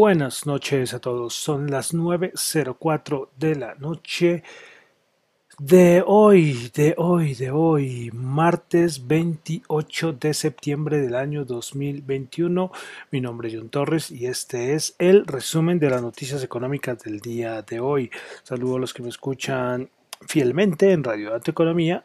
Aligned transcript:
Buenas 0.00 0.46
noches 0.46 0.94
a 0.94 1.00
todos. 1.00 1.34
Son 1.34 1.72
las 1.72 1.92
9.04 1.92 3.30
de 3.36 3.56
la 3.56 3.74
noche 3.74 4.44
de 5.58 6.04
hoy, 6.06 6.70
de 6.72 6.94
hoy, 6.96 7.34
de 7.34 7.50
hoy, 7.50 8.12
martes 8.14 9.08
28 9.08 10.12
de 10.12 10.34
septiembre 10.34 11.00
del 11.00 11.16
año 11.16 11.44
2021. 11.44 12.70
Mi 13.10 13.20
nombre 13.20 13.48
es 13.48 13.56
John 13.56 13.70
Torres 13.70 14.12
y 14.12 14.26
este 14.26 14.74
es 14.74 14.94
el 15.00 15.26
resumen 15.26 15.80
de 15.80 15.90
las 15.90 16.00
noticias 16.00 16.44
económicas 16.44 17.02
del 17.02 17.18
día 17.18 17.62
de 17.62 17.80
hoy. 17.80 18.08
Saludo 18.44 18.76
a 18.76 18.78
los 18.78 18.94
que 18.94 19.02
me 19.02 19.08
escuchan 19.08 19.90
fielmente 20.28 20.92
en 20.92 21.02
Radio 21.02 21.30
Data 21.30 21.50
Economía 21.50 22.04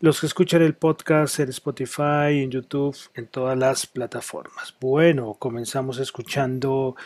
los 0.00 0.18
que 0.18 0.26
escuchan 0.26 0.62
el 0.62 0.74
podcast 0.74 1.40
en 1.40 1.50
Spotify, 1.50 2.42
en 2.42 2.50
YouTube, 2.50 2.96
en 3.14 3.26
todas 3.26 3.56
las 3.58 3.86
plataformas. 3.86 4.74
Bueno, 4.80 5.36
comenzamos 5.38 5.98
escuchando 5.98 6.96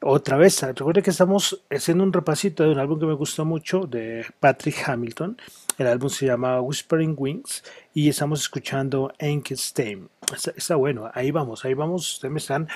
otra 0.00 0.36
vez. 0.36 0.62
Recuerden 0.62 1.02
que 1.02 1.10
estamos 1.10 1.62
haciendo 1.70 2.04
un 2.04 2.12
repasito 2.12 2.64
de 2.64 2.70
un 2.70 2.78
álbum 2.78 2.98
que 2.98 3.06
me 3.06 3.14
gustó 3.14 3.44
mucho 3.44 3.80
de 3.80 4.24
Patrick 4.40 4.88
Hamilton. 4.88 5.36
El 5.78 5.86
álbum 5.86 6.08
se 6.08 6.26
llama 6.26 6.60
Whispering 6.60 7.14
Wings 7.16 7.62
y 7.94 8.08
estamos 8.08 8.40
escuchando 8.40 9.12
Enkenstein. 9.18 10.08
Está, 10.34 10.52
está 10.56 10.76
bueno, 10.76 11.10
ahí 11.14 11.30
vamos, 11.30 11.64
ahí 11.64 11.74
vamos. 11.74 12.14
Ustedes 12.14 12.32
me 12.32 12.38
están 12.38 12.68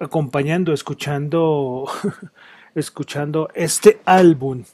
acompañando, 0.00 0.72
escuchando. 0.72 1.86
escuchando 2.74 3.48
este 3.54 4.00
álbum. 4.04 4.64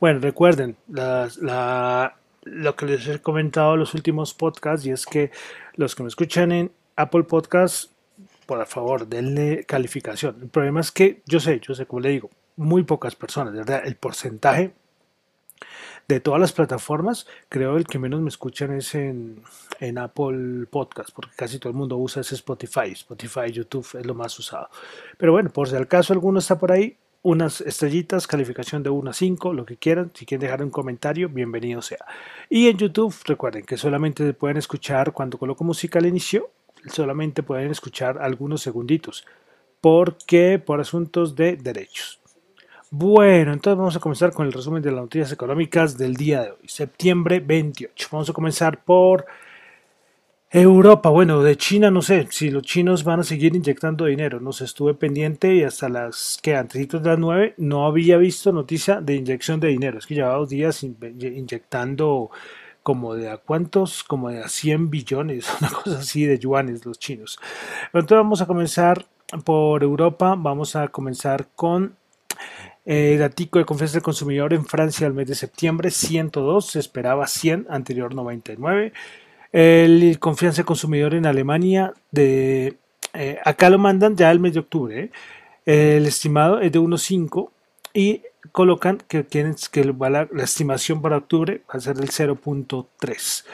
Bueno, 0.00 0.20
recuerden, 0.20 0.76
lo 0.88 2.76
que 2.76 2.86
les 2.86 3.06
he 3.08 3.20
comentado 3.20 3.74
en 3.74 3.80
los 3.80 3.94
últimos 3.94 4.34
podcasts 4.34 4.86
y 4.86 4.90
es 4.90 5.06
que 5.06 5.30
los 5.74 5.94
que 5.94 6.02
me 6.02 6.08
escuchan 6.08 6.52
en 6.52 6.72
Apple 6.96 7.24
Podcasts, 7.24 7.90
por 8.48 8.64
favor, 8.66 9.06
denle 9.06 9.64
calificación. 9.64 10.38
El 10.40 10.48
problema 10.48 10.80
es 10.80 10.90
que 10.90 11.20
yo 11.26 11.38
sé, 11.38 11.60
yo 11.60 11.74
sé, 11.74 11.84
como 11.84 12.00
le 12.00 12.08
digo, 12.08 12.30
muy 12.56 12.82
pocas 12.82 13.14
personas, 13.14 13.52
de 13.52 13.58
verdad, 13.58 13.82
el 13.84 13.94
porcentaje 13.94 14.72
de 16.08 16.20
todas 16.20 16.40
las 16.40 16.52
plataformas, 16.52 17.26
creo 17.50 17.76
el 17.76 17.86
que 17.86 17.98
menos 17.98 18.22
me 18.22 18.30
escuchan 18.30 18.72
es 18.72 18.94
en, 18.94 19.42
en 19.80 19.98
Apple 19.98 20.64
Podcast, 20.70 21.10
porque 21.10 21.36
casi 21.36 21.58
todo 21.58 21.70
el 21.70 21.76
mundo 21.76 21.98
usa 21.98 22.22
Spotify. 22.22 22.90
Spotify, 22.92 23.52
YouTube 23.52 23.86
es 23.98 24.06
lo 24.06 24.14
más 24.14 24.38
usado. 24.38 24.70
Pero 25.18 25.32
bueno, 25.32 25.50
por 25.50 25.68
si 25.68 25.76
al 25.76 25.86
caso 25.86 26.14
alguno 26.14 26.38
está 26.38 26.58
por 26.58 26.72
ahí, 26.72 26.96
unas 27.20 27.60
estrellitas, 27.60 28.26
calificación 28.26 28.82
de 28.82 28.88
1 28.88 29.10
a 29.10 29.12
5, 29.12 29.52
lo 29.52 29.66
que 29.66 29.76
quieran. 29.76 30.10
Si 30.14 30.24
quieren 30.24 30.46
dejar 30.46 30.62
un 30.62 30.70
comentario, 30.70 31.28
bienvenido 31.28 31.82
sea. 31.82 32.06
Y 32.48 32.68
en 32.68 32.78
YouTube, 32.78 33.14
recuerden 33.26 33.66
que 33.66 33.76
solamente 33.76 34.32
pueden 34.32 34.56
escuchar 34.56 35.12
cuando 35.12 35.36
coloco 35.36 35.64
música 35.64 35.98
al 35.98 36.06
inicio, 36.06 36.50
solamente 36.86 37.42
pueden 37.42 37.70
escuchar 37.70 38.18
algunos 38.18 38.62
segunditos, 38.62 39.24
porque 39.80 40.58
por 40.58 40.80
asuntos 40.80 41.34
de 41.36 41.56
derechos. 41.56 42.20
Bueno, 42.90 43.52
entonces 43.52 43.76
vamos 43.76 43.96
a 43.96 44.00
comenzar 44.00 44.32
con 44.32 44.46
el 44.46 44.52
resumen 44.52 44.82
de 44.82 44.90
las 44.90 45.02
noticias 45.02 45.32
económicas 45.32 45.98
del 45.98 46.16
día 46.16 46.42
de 46.42 46.50
hoy, 46.52 46.68
septiembre 46.68 47.40
28. 47.40 48.08
Vamos 48.10 48.30
a 48.30 48.32
comenzar 48.32 48.82
por 48.82 49.26
Europa, 50.50 51.10
bueno, 51.10 51.42
de 51.42 51.58
China 51.58 51.90
no 51.90 52.00
sé 52.00 52.26
si 52.30 52.50
los 52.50 52.62
chinos 52.62 53.04
van 53.04 53.20
a 53.20 53.24
seguir 53.24 53.54
inyectando 53.54 54.06
dinero. 54.06 54.40
No 54.40 54.52
sé, 54.52 54.64
estuve 54.64 54.94
pendiente 54.94 55.54
y 55.54 55.62
hasta 55.62 55.90
las 55.90 56.38
que 56.42 56.56
antes 56.56 56.88
de 56.88 57.00
las 57.00 57.18
9 57.18 57.54
no 57.58 57.84
había 57.84 58.16
visto 58.16 58.50
noticia 58.50 59.02
de 59.02 59.16
inyección 59.16 59.60
de 59.60 59.68
dinero. 59.68 59.98
Es 59.98 60.06
que 60.06 60.14
llevaba 60.14 60.38
dos 60.38 60.48
días 60.48 60.82
inyectando 60.82 62.30
como 62.88 63.14
de 63.14 63.28
a 63.28 63.36
cuántos, 63.36 64.02
como 64.02 64.30
de 64.30 64.42
a 64.42 64.48
100 64.48 64.88
billones, 64.88 65.46
una 65.60 65.68
cosa 65.68 65.98
así 65.98 66.24
de 66.24 66.38
yuanes 66.38 66.86
los 66.86 66.98
chinos. 66.98 67.38
Entonces 67.92 68.16
vamos 68.16 68.40
a 68.40 68.46
comenzar 68.46 69.04
por 69.44 69.82
Europa, 69.82 70.34
vamos 70.38 70.74
a 70.74 70.88
comenzar 70.88 71.48
con 71.54 71.96
eh, 72.86 73.18
datico 73.18 73.58
de 73.58 73.66
confianza 73.66 73.96
del 73.96 74.02
consumidor 74.02 74.54
en 74.54 74.64
Francia 74.64 75.06
al 75.06 75.12
mes 75.12 75.28
de 75.28 75.34
septiembre, 75.34 75.90
102, 75.90 76.64
se 76.64 76.78
esperaba 76.78 77.26
100, 77.26 77.66
anterior 77.68 78.14
99. 78.14 78.94
El 79.52 80.18
confianza 80.18 80.62
del 80.62 80.64
consumidor 80.64 81.12
en 81.12 81.26
Alemania, 81.26 81.92
de, 82.10 82.78
eh, 83.12 83.38
acá 83.44 83.68
lo 83.68 83.76
mandan 83.76 84.16
ya 84.16 84.30
el 84.30 84.40
mes 84.40 84.54
de 84.54 84.60
octubre. 84.60 85.10
¿eh? 85.66 85.96
El 85.96 86.06
estimado 86.06 86.58
es 86.60 86.72
de 86.72 86.80
1.5 86.80 87.50
y 87.92 88.22
colocan 88.52 88.98
que 89.08 89.26
quieren 89.26 89.56
que 89.70 89.84
la, 89.84 90.28
la, 90.32 90.42
estimación 90.42 91.02
para 91.02 91.16
octubre 91.18 91.62
va 91.68 91.78
a 91.78 91.80
ser 91.80 91.96
del 91.96 92.10
0.3. 92.10 93.44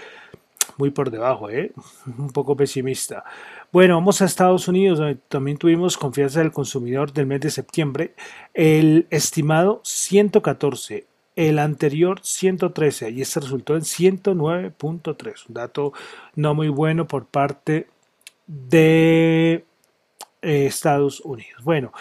Muy 0.77 0.91
por 0.91 1.11
debajo, 1.11 1.51
¿eh? 1.51 1.73
un 2.19 2.31
poco 2.31 2.57
pesimista. 2.57 3.25
Bueno, 3.73 3.95
vamos 3.95 4.21
a 4.23 4.25
Estados 4.25 4.69
Unidos, 4.69 4.99
donde 4.99 5.17
también 5.29 5.57
tuvimos 5.57 5.97
confianza 5.97 6.41
del 6.41 6.53
consumidor 6.53 7.13
del 7.13 7.27
mes 7.27 7.41
de 7.41 7.51
septiembre. 7.51 8.15
El 8.55 9.07
estimado 9.11 9.81
114 9.85 11.07
el 11.37 11.59
anterior 11.59 12.21
113 12.23 13.11
y 13.11 13.23
este 13.23 13.41
resultó 13.41 13.75
en 13.75 13.83
109.3, 13.83 15.49
un 15.49 15.55
dato 15.55 15.93
no 16.37 16.55
muy 16.55 16.69
bueno 16.69 17.07
por 17.07 17.27
parte 17.27 17.89
de 18.47 19.65
eh, 20.43 20.67
Estados 20.67 21.21
Unidos. 21.21 21.63
Bueno, 21.65 21.93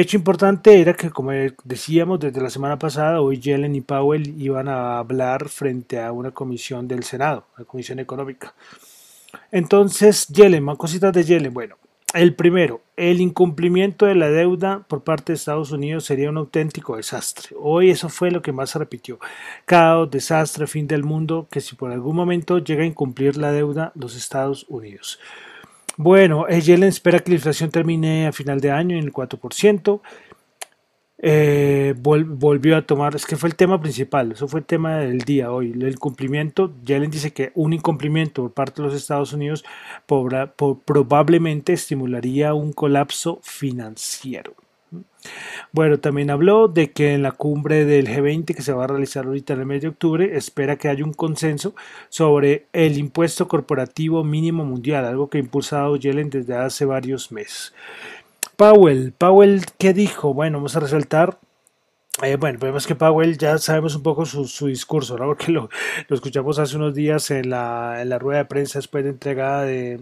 hecho 0.00 0.16
importante 0.16 0.80
era 0.80 0.94
que, 0.94 1.10
como 1.10 1.32
decíamos 1.64 2.20
desde 2.20 2.40
la 2.40 2.50
semana 2.50 2.78
pasada, 2.78 3.20
hoy 3.20 3.38
Yellen 3.38 3.74
y 3.74 3.80
Powell 3.80 4.40
iban 4.40 4.68
a 4.68 4.98
hablar 4.98 5.48
frente 5.48 6.00
a 6.00 6.12
una 6.12 6.32
comisión 6.32 6.86
del 6.86 7.02
Senado, 7.02 7.46
la 7.56 7.64
comisión 7.64 7.98
económica. 7.98 8.54
Entonces, 9.50 10.28
Yellen, 10.28 10.64
más 10.64 10.76
cositas 10.76 11.12
de 11.12 11.24
Yellen. 11.24 11.54
Bueno, 11.54 11.76
el 12.14 12.34
primero, 12.34 12.82
el 12.96 13.20
incumplimiento 13.20 14.06
de 14.06 14.14
la 14.14 14.30
deuda 14.30 14.84
por 14.88 15.02
parte 15.02 15.32
de 15.32 15.36
Estados 15.36 15.70
Unidos 15.70 16.04
sería 16.04 16.30
un 16.30 16.36
auténtico 16.36 16.96
desastre. 16.96 17.56
Hoy 17.58 17.90
eso 17.90 18.08
fue 18.08 18.30
lo 18.30 18.42
que 18.42 18.52
más 18.52 18.70
se 18.70 18.78
repitió. 18.78 19.18
Caos, 19.64 20.10
desastre, 20.10 20.66
fin 20.66 20.86
del 20.86 21.04
mundo, 21.04 21.48
que 21.50 21.60
si 21.60 21.74
por 21.74 21.90
algún 21.90 22.16
momento 22.16 22.58
llega 22.58 22.84
a 22.84 22.86
incumplir 22.86 23.36
la 23.36 23.52
deuda 23.52 23.92
los 23.94 24.16
Estados 24.16 24.66
Unidos. 24.68 25.18
Bueno, 25.96 26.46
Yellen 26.48 26.88
espera 26.88 27.20
que 27.20 27.30
la 27.30 27.36
inflación 27.36 27.70
termine 27.70 28.26
a 28.26 28.32
final 28.32 28.60
de 28.60 28.70
año 28.70 28.96
en 28.96 29.04
el 29.04 29.12
4% 29.12 30.00
eh, 31.18 31.94
volvió 31.96 32.76
a 32.76 32.82
tomar, 32.82 33.16
es 33.16 33.24
que 33.24 33.36
fue 33.36 33.48
el 33.48 33.56
tema 33.56 33.80
principal, 33.80 34.32
eso 34.32 34.46
fue 34.48 34.60
el 34.60 34.66
tema 34.66 34.98
del 34.98 35.20
día 35.20 35.50
hoy, 35.50 35.72
el 35.72 35.98
cumplimiento, 35.98 36.74
Yellen 36.84 37.10
dice 37.10 37.32
que 37.32 37.52
un 37.54 37.72
incumplimiento 37.72 38.42
por 38.42 38.52
parte 38.52 38.82
de 38.82 38.88
los 38.88 38.96
Estados 38.96 39.32
Unidos 39.32 39.64
probablemente 40.06 41.72
estimularía 41.72 42.52
un 42.52 42.72
colapso 42.72 43.40
financiero. 43.42 44.54
Bueno, 45.72 45.98
también 45.98 46.30
habló 46.30 46.68
de 46.68 46.92
que 46.92 47.14
en 47.14 47.22
la 47.22 47.32
cumbre 47.32 47.84
del 47.84 48.08
G20 48.08 48.54
que 48.54 48.62
se 48.62 48.72
va 48.72 48.84
a 48.84 48.86
realizar 48.86 49.26
ahorita 49.26 49.54
en 49.54 49.60
el 49.60 49.66
mes 49.66 49.82
de 49.82 49.88
octubre, 49.88 50.36
espera 50.36 50.76
que 50.76 50.88
haya 50.88 51.04
un 51.04 51.12
consenso 51.12 51.74
sobre 52.08 52.66
el 52.72 52.96
impuesto 52.98 53.48
corporativo 53.48 54.24
mínimo 54.24 54.64
mundial, 54.64 55.04
algo 55.04 55.28
que 55.28 55.38
ha 55.38 55.40
impulsado 55.40 55.96
Yellen 55.96 56.30
desde 56.30 56.54
hace 56.56 56.84
varios 56.84 57.32
meses. 57.32 57.74
Powell, 58.56 59.12
Powell, 59.12 59.66
¿qué 59.78 59.92
dijo? 59.92 60.32
Bueno, 60.32 60.58
vamos 60.58 60.76
a 60.76 60.80
resaltar 60.80 61.38
eh, 62.22 62.36
bueno, 62.36 62.58
vemos 62.58 62.86
que 62.86 62.94
Powell 62.94 63.36
ya 63.36 63.58
sabemos 63.58 63.94
un 63.94 64.02
poco 64.02 64.24
su, 64.24 64.66
discurso, 64.66 65.18
¿no? 65.18 65.26
porque 65.36 65.52
lo, 65.52 65.68
escuchamos 66.08 66.58
hace 66.58 66.76
unos 66.76 66.94
días 66.94 67.30
en 67.30 67.50
la, 67.50 68.18
rueda 68.18 68.38
de 68.38 68.44
prensa 68.46 68.78
después 68.78 69.04
de 69.04 69.10
entregada 69.10 69.64
de, 69.64 70.00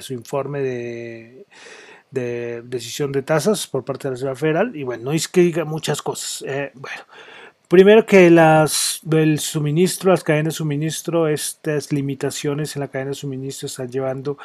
su 0.00 0.12
informe 0.12 0.60
de, 0.60 1.46
de, 2.12 2.62
decisión 2.62 3.10
de 3.10 3.22
tasas 3.22 3.66
por 3.66 3.84
parte 3.84 4.04
de 4.04 4.10
la 4.10 4.14
Reserva 4.14 4.36
Federal. 4.36 4.76
Y 4.76 4.84
bueno, 4.84 5.04
no 5.04 5.12
es 5.12 5.26
que 5.26 5.40
diga 5.40 5.64
muchas 5.64 6.00
cosas. 6.00 6.44
Eh, 6.46 6.70
bueno, 6.74 7.02
primero 7.68 8.06
que 8.06 8.30
las, 8.30 9.00
el 9.10 9.40
suministro, 9.40 10.12
las 10.12 10.22
cadenas 10.22 10.54
de 10.54 10.58
suministro, 10.58 11.26
estas 11.26 11.90
limitaciones 11.92 12.76
en 12.76 12.80
la 12.80 12.88
cadena 12.88 13.10
de 13.10 13.16
suministro 13.16 13.66
están 13.66 13.90
llevando 13.90 14.38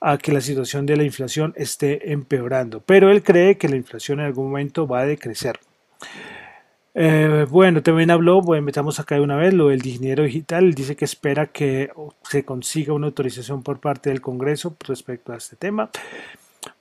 a 0.00 0.18
que 0.18 0.32
la 0.32 0.40
situación 0.40 0.84
de 0.84 0.96
la 0.96 1.04
inflación 1.04 1.54
esté 1.56 2.12
empeorando, 2.12 2.82
pero 2.84 3.10
él 3.10 3.22
cree 3.22 3.56
que 3.56 3.68
la 3.68 3.76
inflación 3.76 4.18
en 4.18 4.26
algún 4.26 4.46
momento 4.46 4.88
va 4.88 5.00
a 5.00 5.06
decrecer. 5.06 5.60
Eh, 6.94 7.46
bueno, 7.48 7.82
también 7.82 8.10
habló, 8.10 8.42
bueno, 8.42 8.64
metamos 8.64 9.00
acá 9.00 9.14
de 9.14 9.22
una 9.22 9.36
vez 9.36 9.54
lo 9.54 9.68
del 9.68 9.80
dinero 9.80 10.24
digital. 10.24 10.74
Dice 10.74 10.96
que 10.96 11.04
espera 11.04 11.46
que 11.46 11.90
se 12.22 12.44
consiga 12.44 12.92
una 12.92 13.06
autorización 13.06 13.62
por 13.62 13.80
parte 13.80 14.10
del 14.10 14.20
Congreso 14.20 14.76
respecto 14.86 15.32
a 15.32 15.36
este 15.36 15.56
tema. 15.56 15.90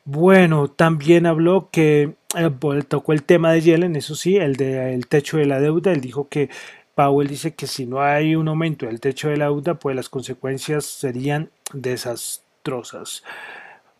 Bueno, 0.03 0.67
también 0.67 1.25
habló 1.27 1.69
que 1.71 2.15
eh, 2.35 2.49
tocó 2.87 3.13
el 3.13 3.23
tema 3.23 3.51
de 3.51 3.61
Yellen, 3.61 3.95
eso 3.95 4.15
sí, 4.15 4.37
el 4.37 4.55
del 4.55 5.07
techo 5.07 5.37
de 5.37 5.45
la 5.45 5.59
deuda. 5.59 5.91
Él 5.91 6.01
dijo 6.01 6.27
que 6.27 6.49
Powell 6.95 7.27
dice 7.27 7.53
que 7.53 7.67
si 7.67 7.85
no 7.85 8.01
hay 8.01 8.35
un 8.35 8.47
aumento 8.47 8.85
del 8.87 8.99
techo 8.99 9.29
de 9.29 9.37
la 9.37 9.45
deuda, 9.45 9.75
pues 9.75 9.95
las 9.95 10.09
consecuencias 10.09 10.85
serían 10.85 11.51
desastrosas. 11.73 13.23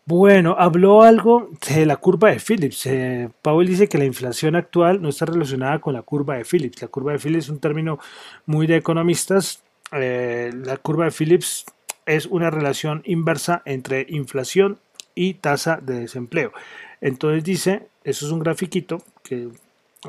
Bueno, 0.04 0.56
habló 0.58 1.02
algo 1.02 1.50
de 1.68 1.86
la 1.86 1.96
curva 1.96 2.30
de 2.30 2.40
Phillips. 2.40 2.86
Eh, 2.86 3.28
Powell 3.40 3.68
dice 3.68 3.88
que 3.88 3.98
la 3.98 4.04
inflación 4.04 4.56
actual 4.56 5.00
no 5.00 5.08
está 5.08 5.26
relacionada 5.26 5.78
con 5.80 5.94
la 5.94 6.02
curva 6.02 6.36
de 6.36 6.44
Phillips. 6.44 6.82
La 6.82 6.88
curva 6.88 7.12
de 7.12 7.18
Phillips 7.20 7.44
es 7.44 7.50
un 7.50 7.60
término 7.60 8.00
muy 8.44 8.66
de 8.66 8.76
economistas. 8.76 9.62
Eh, 9.92 10.50
la 10.64 10.76
curva 10.78 11.04
de 11.04 11.12
Phillips 11.12 11.64
es 12.04 12.26
una 12.26 12.50
relación 12.50 13.02
inversa 13.04 13.62
entre 13.64 14.06
inflación 14.08 14.78
y 15.14 15.34
tasa 15.34 15.78
de 15.82 16.00
desempleo. 16.00 16.52
Entonces 17.00 17.44
dice, 17.44 17.88
eso 18.04 18.26
es 18.26 18.32
un 18.32 18.40
grafiquito, 18.40 19.02
que, 19.22 19.48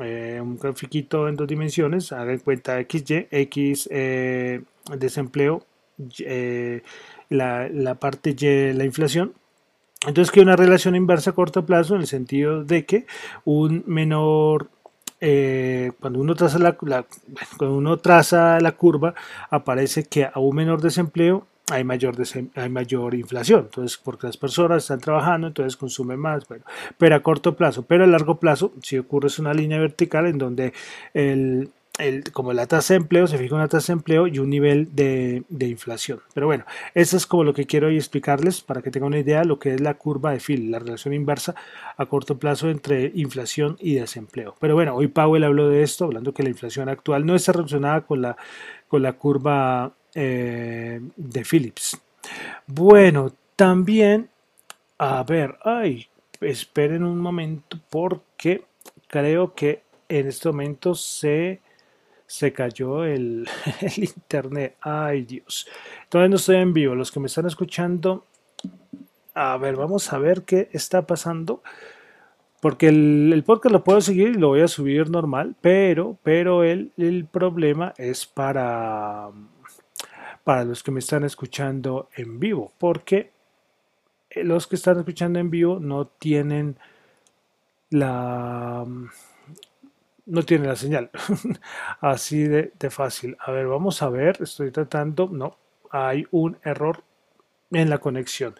eh, 0.02 0.38
un 0.42 0.58
grafiquito 0.58 1.28
en 1.28 1.36
dos 1.36 1.48
dimensiones, 1.48 2.12
hagan 2.12 2.38
cuenta 2.38 2.80
XY, 2.80 3.28
X 3.30 3.88
eh, 3.90 4.62
desempleo, 4.96 5.64
la, 7.28 7.68
la 7.68 7.94
parte 7.94 8.34
Y 8.38 8.72
la 8.72 8.84
inflación, 8.84 9.32
entonces 10.06 10.30
que 10.30 10.40
una 10.40 10.56
relación 10.56 10.96
inversa 10.96 11.30
a 11.30 11.34
corto 11.34 11.64
plazo 11.64 11.94
en 11.94 12.02
el 12.02 12.06
sentido 12.06 12.64
de 12.64 12.84
que 12.84 13.06
un 13.44 13.84
menor 13.86 14.68
eh, 15.20 15.92
cuando 16.00 16.20
uno 16.20 16.34
traza 16.34 16.58
la, 16.58 16.76
cuando 16.76 17.76
uno 17.76 17.96
traza 17.98 18.60
la 18.60 18.72
curva 18.72 19.14
aparece 19.48 20.04
que 20.04 20.24
a 20.26 20.38
un 20.38 20.54
menor 20.54 20.82
desempleo 20.82 21.46
hay 21.70 21.84
mayor, 21.84 22.14
hay 22.54 22.68
mayor 22.68 23.14
inflación, 23.14 23.62
entonces 23.62 23.98
porque 24.02 24.26
las 24.26 24.36
personas 24.36 24.82
están 24.82 25.00
trabajando, 25.00 25.46
entonces 25.46 25.76
consumen 25.76 26.18
más, 26.18 26.46
bueno, 26.46 26.64
pero 26.98 27.16
a 27.16 27.22
corto 27.22 27.56
plazo, 27.56 27.82
pero 27.86 28.04
a 28.04 28.06
largo 28.06 28.38
plazo 28.38 28.72
si 28.82 28.98
ocurre 28.98 29.28
es 29.28 29.38
una 29.38 29.54
línea 29.54 29.78
vertical 29.78 30.26
en 30.26 30.38
donde 30.38 30.74
el, 31.14 31.70
como 32.32 32.52
la 32.52 32.66
tasa 32.66 32.94
de 32.94 32.98
empleo, 32.98 33.26
se 33.26 33.38
fija 33.38 33.54
una 33.54 33.68
tasa 33.68 33.92
de 33.92 33.98
empleo 33.98 34.26
y 34.26 34.40
un 34.40 34.50
nivel 34.50 34.94
de, 34.94 35.44
inflación. 35.60 36.20
Pero 36.34 36.46
bueno, 36.46 36.64
eso 36.92 37.16
es 37.16 37.26
como 37.26 37.44
lo 37.44 37.54
que 37.54 37.66
quiero 37.66 37.86
hoy 37.86 37.96
explicarles 37.96 38.62
para 38.62 38.82
que 38.82 38.90
tengan 38.90 39.08
una 39.08 39.20
idea 39.20 39.40
de 39.40 39.44
lo 39.46 39.58
que 39.58 39.74
es 39.74 39.80
la 39.80 39.94
curva 39.94 40.32
de 40.32 40.40
Phil, 40.40 40.70
la 40.70 40.80
relación 40.80 41.14
inversa 41.14 41.54
a 41.96 42.06
corto 42.06 42.38
plazo 42.38 42.68
entre 42.68 43.12
inflación 43.14 43.76
y 43.80 43.94
desempleo. 43.94 44.56
Pero 44.60 44.74
bueno, 44.74 44.96
hoy 44.96 45.06
Powell 45.06 45.44
habló 45.44 45.68
de 45.68 45.82
esto, 45.82 46.04
hablando 46.04 46.34
que 46.34 46.42
la 46.42 46.48
inflación 46.48 46.88
actual 46.88 47.24
no 47.24 47.36
está 47.36 47.52
relacionada 47.52 48.00
con 48.00 48.22
la, 48.22 48.36
con 48.88 49.02
la 49.02 49.12
curva 49.12 49.94
eh, 50.14 51.00
de 51.16 51.44
Phillips. 51.44 52.00
Bueno, 52.66 53.32
también, 53.56 54.28
a 54.98 55.22
ver, 55.22 55.58
ay, 55.64 56.06
esperen 56.40 57.04
un 57.04 57.18
momento 57.18 57.78
porque 57.90 58.64
creo 59.08 59.54
que 59.54 59.82
en 60.08 60.26
este 60.26 60.48
momento 60.48 60.94
se 60.94 61.60
se 62.26 62.52
cayó 62.52 63.04
el, 63.04 63.48
internet. 63.96 64.76
Ay 64.80 65.22
Dios. 65.22 65.68
Todavía 66.08 66.30
no 66.30 66.36
estoy 66.36 66.56
en 66.56 66.72
vivo. 66.72 66.94
Los 66.94 67.12
que 67.12 67.20
me 67.20 67.26
están 67.26 67.46
escuchando, 67.46 68.24
a 69.34 69.56
ver, 69.56 69.76
vamos 69.76 70.12
a 70.12 70.18
ver 70.18 70.42
qué 70.42 70.68
está 70.72 71.06
pasando. 71.06 71.62
Porque 72.60 72.88
el, 72.88 73.42
podcast 73.44 73.72
lo 73.72 73.84
puedo 73.84 74.00
seguir 74.00 74.28
y 74.30 74.34
lo 74.34 74.48
voy 74.48 74.62
a 74.62 74.68
subir 74.68 75.10
normal, 75.10 75.54
pero, 75.60 76.16
pero 76.22 76.64
el, 76.64 76.92
el 76.96 77.26
problema 77.26 77.92
es 77.98 78.24
para, 78.24 79.28
para 80.44 80.64
los 80.64 80.82
que 80.82 80.90
me 80.90 81.00
están 81.00 81.24
escuchando 81.24 82.08
en 82.16 82.38
vivo. 82.38 82.72
Porque 82.78 83.32
los 84.36 84.66
que 84.66 84.76
están 84.76 84.98
escuchando 84.98 85.38
en 85.38 85.50
vivo 85.50 85.80
no 85.80 86.06
tienen 86.06 86.78
la 87.90 88.86
no 90.26 90.42
tiene 90.42 90.66
la 90.66 90.76
señal. 90.76 91.10
Así 92.00 92.44
de, 92.44 92.72
fácil. 92.90 93.36
A 93.40 93.50
ver, 93.50 93.66
vamos 93.66 94.02
a 94.02 94.08
ver. 94.08 94.38
Estoy 94.40 94.70
tratando. 94.70 95.28
No, 95.30 95.56
hay 95.90 96.26
un 96.30 96.58
error 96.62 97.02
en 97.70 97.90
la 97.90 97.98
conexión. 97.98 98.54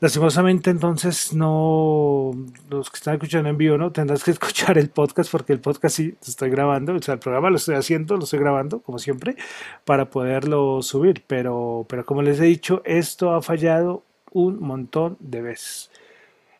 Lastimosamente, 0.00 0.70
entonces, 0.70 1.32
no. 1.32 2.32
Los 2.70 2.90
que 2.90 2.96
están 2.96 3.14
escuchando 3.14 3.48
en 3.48 3.56
vivo, 3.56 3.78
¿no? 3.78 3.92
Tendrás 3.92 4.24
que 4.24 4.30
escuchar 4.32 4.78
el 4.78 4.90
podcast 4.90 5.30
porque 5.30 5.52
el 5.52 5.60
podcast 5.60 5.96
sí 5.96 6.14
estoy 6.26 6.50
grabando. 6.50 6.94
O 6.94 7.02
sea, 7.02 7.14
el 7.14 7.20
programa 7.20 7.50
lo 7.50 7.56
estoy 7.56 7.76
haciendo, 7.76 8.16
lo 8.16 8.24
estoy 8.24 8.40
grabando, 8.40 8.80
como 8.80 8.98
siempre, 8.98 9.36
para 9.84 10.10
poderlo 10.10 10.82
subir. 10.82 11.22
Pero, 11.26 11.86
pero 11.88 12.04
como 12.04 12.22
les 12.22 12.40
he 12.40 12.44
dicho, 12.44 12.82
esto 12.84 13.34
ha 13.34 13.42
fallado 13.42 14.02
un 14.32 14.60
montón 14.60 15.16
de 15.20 15.42
veces. 15.42 15.90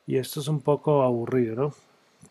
Y 0.07 0.17
esto 0.17 0.41
es 0.41 0.49
un 0.49 0.61
poco 0.61 1.03
aburrido, 1.03 1.57
¿no? 1.57 1.75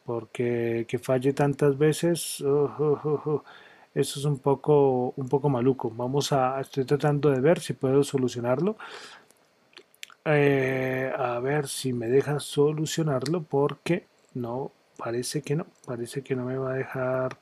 porque 0.06 0.86
que 0.88 1.00
falle 1.00 1.34
tantas 1.34 1.78
veces, 1.78 2.40
oh, 2.42 2.72
oh, 2.80 3.22
oh, 3.26 3.44
eso 3.94 4.20
es 4.20 4.26
un 4.26 4.40
poco, 4.40 5.14
un 5.18 5.28
poco 5.28 5.50
maluco. 5.50 5.92
Vamos 5.96 6.32
a, 6.32 6.62
estoy 6.62 6.86
tratando 6.86 7.32
de 7.32 7.42
ver 7.42 7.60
si 7.60 7.74
puedo 7.74 8.04
solucionarlo. 8.04 8.78
Eh, 10.26 11.12
a 11.16 11.40
ver 11.40 11.68
si 11.68 11.94
me 11.94 12.08
deja 12.08 12.40
solucionarlo 12.40 13.44
porque 13.44 14.08
no, 14.34 14.72
parece 14.98 15.42
que 15.44 15.56
no, 15.56 15.68
parece 15.86 16.24
que 16.24 16.36
no 16.36 16.46
me 16.46 16.58
va 16.58 16.72
a 16.72 16.76
dejar 16.76 17.38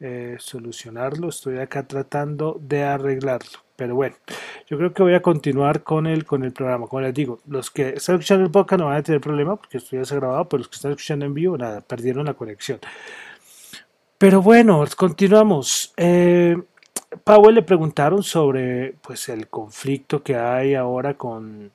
eh, 0.00 0.36
solucionarlo. 0.38 1.28
Estoy 1.28 1.58
acá 1.58 1.86
tratando 1.86 2.58
de 2.60 2.84
arreglarlo. 2.84 3.58
Pero 3.76 3.94
bueno, 3.94 4.16
yo 4.68 4.78
creo 4.78 4.94
que 4.94 5.02
voy 5.02 5.14
a 5.14 5.22
continuar 5.22 5.82
con 5.82 6.06
el, 6.06 6.24
con 6.24 6.44
el 6.44 6.52
programa. 6.52 6.86
Como 6.86 7.02
les 7.02 7.12
digo, 7.12 7.40
los 7.46 7.70
que 7.70 7.90
están 7.90 8.16
escuchando 8.16 8.44
el 8.44 8.50
podcast 8.50 8.80
no 8.80 8.86
van 8.86 8.96
a 8.98 9.02
tener 9.02 9.20
problema 9.20 9.56
porque 9.56 9.78
esto 9.78 9.96
ya 9.96 10.04
se 10.04 10.14
ha 10.14 10.18
grabado, 10.18 10.48
pero 10.48 10.58
los 10.58 10.68
que 10.68 10.76
están 10.76 10.92
escuchando 10.92 11.26
en 11.26 11.34
vivo, 11.34 11.58
nada, 11.58 11.80
perdieron 11.82 12.24
la 12.26 12.34
conexión. 12.34 12.78
Pero 14.18 14.40
bueno, 14.40 14.82
continuamos. 14.96 15.92
Eh, 15.96 16.56
Powell 17.22 17.54
le 17.54 17.62
preguntaron 17.62 18.22
sobre 18.22 18.94
pues, 19.02 19.28
el 19.28 19.48
conflicto 19.48 20.22
que 20.22 20.36
hay 20.36 20.74
ahora 20.74 21.14
con... 21.14 21.70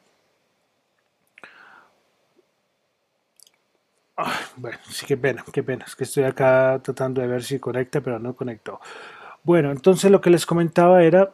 bueno, 4.58 4.78
sí, 4.90 5.06
qué 5.06 5.18
pena, 5.18 5.44
qué 5.52 5.64
pena. 5.64 5.86
Es 5.86 5.96
que 5.96 6.04
estoy 6.04 6.24
acá 6.24 6.80
tratando 6.84 7.22
de 7.22 7.28
ver 7.28 7.44
si 7.44 7.60
conecta, 7.60 8.02
pero 8.02 8.20
no 8.20 8.36
conectó. 8.36 8.80
Bueno, 9.44 9.72
entonces 9.72 10.12
lo 10.12 10.22
que 10.22 10.30
les 10.30 10.46
comentaba 10.46 11.04
era 11.04 11.34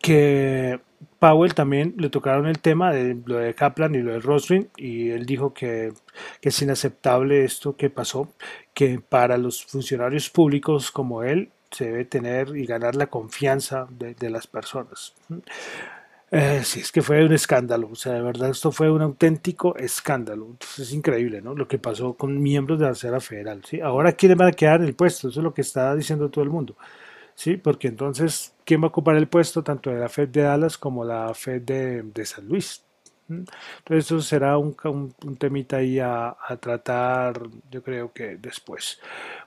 que 0.00 0.80
Powell 1.18 1.54
también 1.54 1.94
le 1.96 2.10
tocaron 2.10 2.46
el 2.46 2.58
tema 2.58 2.92
de 2.92 3.16
lo 3.24 3.38
de 3.38 3.54
Kaplan 3.54 3.94
y 3.94 3.98
lo 3.98 4.12
de 4.12 4.20
Rosling 4.20 4.66
y 4.76 5.10
él 5.10 5.26
dijo 5.26 5.54
que, 5.54 5.92
es 6.42 6.62
inaceptable 6.62 7.44
esto 7.44 7.76
que 7.76 7.90
pasó, 7.90 8.28
que 8.74 9.00
para 9.00 9.38
los 9.38 9.64
funcionarios 9.64 10.30
públicos 10.30 10.90
como 10.90 11.22
él 11.22 11.50
se 11.70 11.86
debe 11.86 12.04
tener 12.04 12.56
y 12.56 12.66
ganar 12.66 12.94
la 12.96 13.08
confianza 13.08 13.86
de, 13.90 14.30
las 14.30 14.46
personas. 14.46 15.14
Eh, 16.30 16.60
sí, 16.62 16.80
es 16.80 16.92
que 16.92 17.00
fue 17.00 17.24
un 17.24 17.32
escándalo, 17.32 17.88
o 17.90 17.94
sea, 17.94 18.12
de 18.12 18.20
verdad 18.20 18.50
esto 18.50 18.70
fue 18.70 18.90
un 18.90 19.00
auténtico 19.00 19.74
escándalo. 19.76 20.56
es 20.78 20.92
increíble, 20.92 21.40
¿no? 21.40 21.54
Lo 21.54 21.66
que 21.66 21.78
pasó 21.78 22.14
con 22.14 22.42
miembros 22.42 22.78
de 22.78 22.84
la 22.84 22.90
Reserva 22.90 23.20
Federal, 23.20 23.62
¿sí? 23.64 23.80
Ahora, 23.80 24.12
¿quiénes 24.12 24.36
van 24.36 24.48
a 24.48 24.52
quedar 24.52 24.80
en 24.80 24.88
el 24.88 24.94
puesto? 24.94 25.28
Eso 25.28 25.40
es 25.40 25.44
lo 25.44 25.54
que 25.54 25.62
está 25.62 25.94
diciendo 25.94 26.28
todo 26.28 26.44
el 26.44 26.50
mundo. 26.50 26.76
¿sí? 27.38 27.56
Porque 27.56 27.88
entonces, 27.88 28.54
¿quién 28.64 28.82
va 28.82 28.86
a 28.86 28.88
ocupar 28.88 29.16
el 29.16 29.28
puesto 29.28 29.62
tanto 29.62 29.90
de 29.90 30.00
la 30.00 30.08
Fed 30.08 30.28
de 30.28 30.42
Dallas 30.42 30.76
como 30.76 31.04
la 31.04 31.32
Fed 31.34 31.62
de, 31.62 32.24
San 32.26 32.48
Luis? 32.48 32.82
¿Mm? 33.28 33.44
Entonces 33.78 34.06
eso 34.06 34.20
será 34.20 34.58
un, 34.58 34.74
temita 35.38 35.76
ahí 35.78 36.00
a, 36.00 36.36
tratar, 36.60 37.40
yo 37.70 37.82
creo 37.82 38.12
que 38.12 38.36
después. 38.36 39.00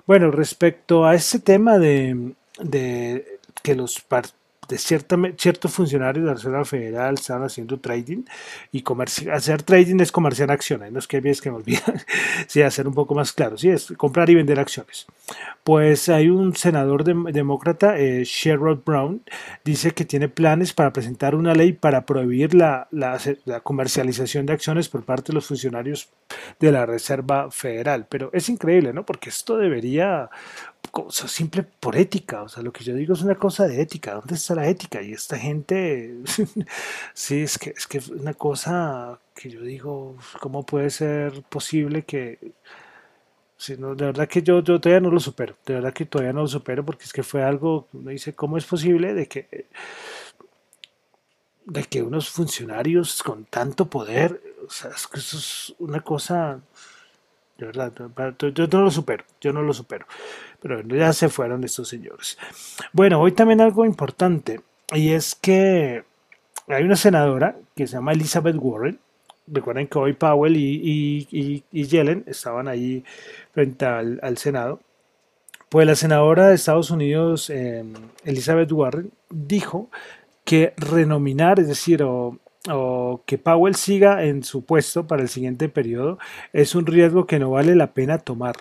Bueno, 0.08 0.32
respecto 0.32 1.06
a 1.06 1.16
ese 1.16 1.40
tema 1.40 1.78
de, 1.80 2.34
de 2.62 3.40
que 3.62 3.76
los 3.76 4.00
partidos 4.00 4.41
de 4.72 4.78
ciertos 5.38 5.72
funcionarios 5.72 6.24
de 6.24 6.28
la 6.28 6.34
Reserva 6.36 6.66
Federal 6.66 7.14
estaban 7.16 7.44
haciendo 7.44 7.80
trading 7.80 8.24
y 8.72 8.84
hacer 9.32 9.64
trading 9.64 10.00
es 10.00 10.12
comerciar 10.12 10.52
acciones, 10.52 10.92
no 10.92 11.00
es 11.00 11.08
que 11.08 11.22
es 11.24 11.42
que 11.42 11.52
me 11.52 11.58
olvidan, 11.58 12.02
sí, 12.48 12.62
hacer 12.62 12.88
un 12.88 12.94
poco 12.94 13.14
más 13.14 13.34
claro, 13.34 13.58
sí, 13.58 13.70
es 13.70 13.94
comprar 13.98 14.30
y 14.30 14.36
vender 14.36 14.60
acciones. 14.60 15.06
Pues 15.64 16.10
hay 16.10 16.30
un 16.30 16.56
senador 16.56 17.04
demócrata, 17.04 17.98
eh, 18.00 18.24
Sherrod 18.24 18.80
Brown, 18.84 19.22
dice 19.64 19.92
que 19.92 20.06
tiene 20.06 20.28
planes 20.28 20.74
para 20.74 20.92
presentar 20.92 21.36
una 21.36 21.54
ley 21.54 21.74
para 21.74 22.06
prohibir 22.06 22.54
la, 22.54 22.88
comercialización 23.64 24.46
de 24.46 24.54
acciones 24.54 24.90
por 24.90 25.04
parte 25.04 25.32
de 25.32 25.36
los 25.36 25.46
funcionarios 25.46 26.10
de 26.60 26.72
la 26.72 26.86
Reserva 26.86 27.52
Federal. 27.52 28.08
Pero 28.10 28.30
es 28.34 28.50
increíble, 28.50 28.94
¿no? 28.94 29.06
Porque 29.06 29.30
esto 29.30 29.58
debería, 29.58 30.30
cosa 30.92 31.28
simple 31.28 31.64
por 31.64 31.96
ética, 31.96 32.44
o 32.44 32.50
sea, 32.50 32.62
lo 32.64 32.72
que 32.74 32.84
yo 32.84 32.94
digo 32.94 33.14
es 33.14 33.22
una 33.22 33.36
cosa 33.36 33.68
de 33.68 33.82
ética, 33.82 34.14
¿dónde 34.16 34.36
está 34.36 34.56
la 34.56 34.68
ética? 34.68 35.02
Y 35.02 35.14
esta 35.14 35.38
gente, 35.38 36.18
sí, 37.14 37.42
es 37.44 37.58
que 37.58 37.72
es 37.72 37.88
que 37.88 38.02
una 38.14 38.34
cosa 38.34 39.20
que 39.34 39.50
yo 39.50 39.62
digo, 39.62 40.18
¿cómo 40.40 40.66
puede 40.66 40.90
ser 40.90 41.42
posible 41.44 42.04
que... 42.04 42.40
De 43.68 43.76
verdad 43.78 44.28
que 44.28 44.42
yo, 44.42 44.64
yo 44.64 44.82
todavía 44.82 45.02
no 45.02 45.12
lo 45.12 45.20
supero, 45.20 45.56
de 45.68 45.76
verdad 45.76 45.94
que 45.94 46.06
todavía 46.06 46.34
no 46.34 46.42
lo 46.42 46.48
supero 46.48 46.84
porque 46.84 47.04
es 47.06 47.14
que 47.14 47.22
fue 47.22 47.44
algo, 47.44 47.88
uno 47.94 48.10
dice, 48.10 48.34
¿cómo 48.34 48.58
es 48.58 48.66
posible 48.66 49.14
de 49.14 49.28
que, 49.28 49.68
de 51.66 51.84
que 51.84 52.02
unos 52.02 52.30
funcionarios 52.30 53.22
con 53.22 53.46
tanto 53.46 53.88
poder, 53.88 54.42
o 54.68 54.70
sea, 54.72 54.90
es 54.92 55.08
que 55.08 55.20
eso 55.20 55.38
es 55.38 55.76
una 55.78 56.02
cosa 56.02 56.60
verdad, 57.66 57.94
yo 58.40 58.68
no 58.68 58.82
lo 58.82 58.92
supero, 58.92 59.24
yo 59.40 59.54
no 59.54 59.62
lo 59.62 59.74
supero. 59.74 60.06
Pero 60.62 60.82
ya 60.82 61.14
se 61.14 61.30
fueron 61.30 61.64
estos 61.64 61.88
señores. 61.88 62.38
Bueno, 62.94 63.20
hoy 63.20 63.32
también 63.32 63.62
algo 63.62 63.86
importante, 63.86 64.62
y 64.94 65.12
es 65.12 65.36
que 65.36 66.04
hay 66.68 66.84
una 66.84 66.96
senadora 66.96 67.56
que 67.76 67.88
se 67.88 67.94
llama 67.94 68.14
Elizabeth 68.14 68.56
Warren. 68.60 69.00
Recuerden 69.48 69.88
que 69.88 69.98
hoy 69.98 70.14
Powell 70.14 70.56
y, 70.56 71.28
y, 71.72 71.86
Yellen 71.86 72.24
estaban 72.28 72.68
ahí 72.68 73.04
frente 73.54 73.86
al, 73.86 74.38
Senado. 74.38 74.80
Pues 75.70 75.88
la 75.88 75.96
senadora 75.96 76.48
de 76.48 76.56
Estados 76.56 76.92
Unidos, 76.92 77.50
em, 77.50 77.94
Elizabeth 78.24 78.72
Warren, 78.72 79.12
dijo 79.30 79.90
que 80.44 80.74
renominar, 80.78 81.60
es 81.60 81.68
decir, 81.68 82.04
o 82.04 82.38
o 82.70 83.24
que 83.26 83.38
Powell 83.38 83.76
siga 83.76 84.24
en 84.24 84.44
su 84.44 84.66
puesto 84.66 85.08
para 85.08 85.24
el 85.24 85.30
siguiente 85.30 85.70
periodo 85.70 86.20
es 86.54 86.76
un 86.76 86.86
riesgo 86.86 87.26
que 87.26 87.40
no 87.40 87.52
vale 87.52 87.76
la 87.76 87.94
pena 87.94 88.20
tomar. 88.20 88.56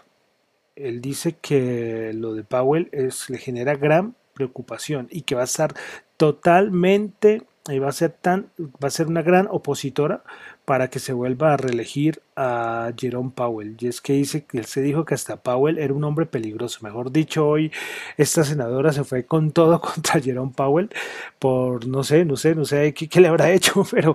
Él 0.76 1.00
dice 1.00 1.37
que 1.40 2.12
lo 2.14 2.33
de 2.33 2.45
Powell 2.45 2.88
es, 2.92 3.28
le 3.28 3.38
genera 3.38 3.75
gran 3.75 4.14
preocupación 4.33 5.09
y 5.11 5.23
que 5.23 5.35
va 5.35 5.42
a 5.42 5.45
estar 5.45 5.75
totalmente 6.16 7.42
y 7.73 7.79
va 7.79 7.89
a 7.89 7.93
ser 7.93 8.11
tan 8.12 8.50
va 8.59 8.89
a 8.89 8.91
ser 8.91 9.07
una 9.07 9.23
gran 9.23 9.49
opositora 9.50 10.23
para 10.65 10.89
que 10.89 10.99
se 11.00 11.12
vuelva 11.12 11.53
a 11.53 11.57
reelegir 11.57 12.23
a 12.37 12.93
Jerome 12.97 13.33
Powell. 13.35 13.77
Y 13.81 13.89
es 13.89 14.00
que 14.00 14.12
dice 14.12 14.45
que 14.45 14.59
él 14.59 14.67
se 14.67 14.83
dijo 14.83 15.05
que 15.05 15.15
hasta 15.15 15.37
Powell 15.43 15.79
era 15.79 15.93
un 15.93 16.05
hombre 16.05 16.27
peligroso. 16.27 16.79
Mejor 16.83 17.11
dicho, 17.11 17.49
hoy 17.49 17.73
esta 18.17 18.45
senadora 18.45 18.93
se 18.93 19.05
fue 19.05 19.25
con 19.25 19.50
todo 19.50 19.81
contra 19.81 20.21
Jerome 20.21 20.53
Powell 20.55 20.91
por 21.39 21.87
no 21.87 22.05
sé, 22.05 22.25
no 22.25 22.37
sé, 22.37 22.55
no 22.55 22.65
sé 22.65 22.95
qué, 22.95 23.21
le 23.21 23.29
habrá 23.29 23.50
hecho, 23.50 23.85
pero, 23.91 24.15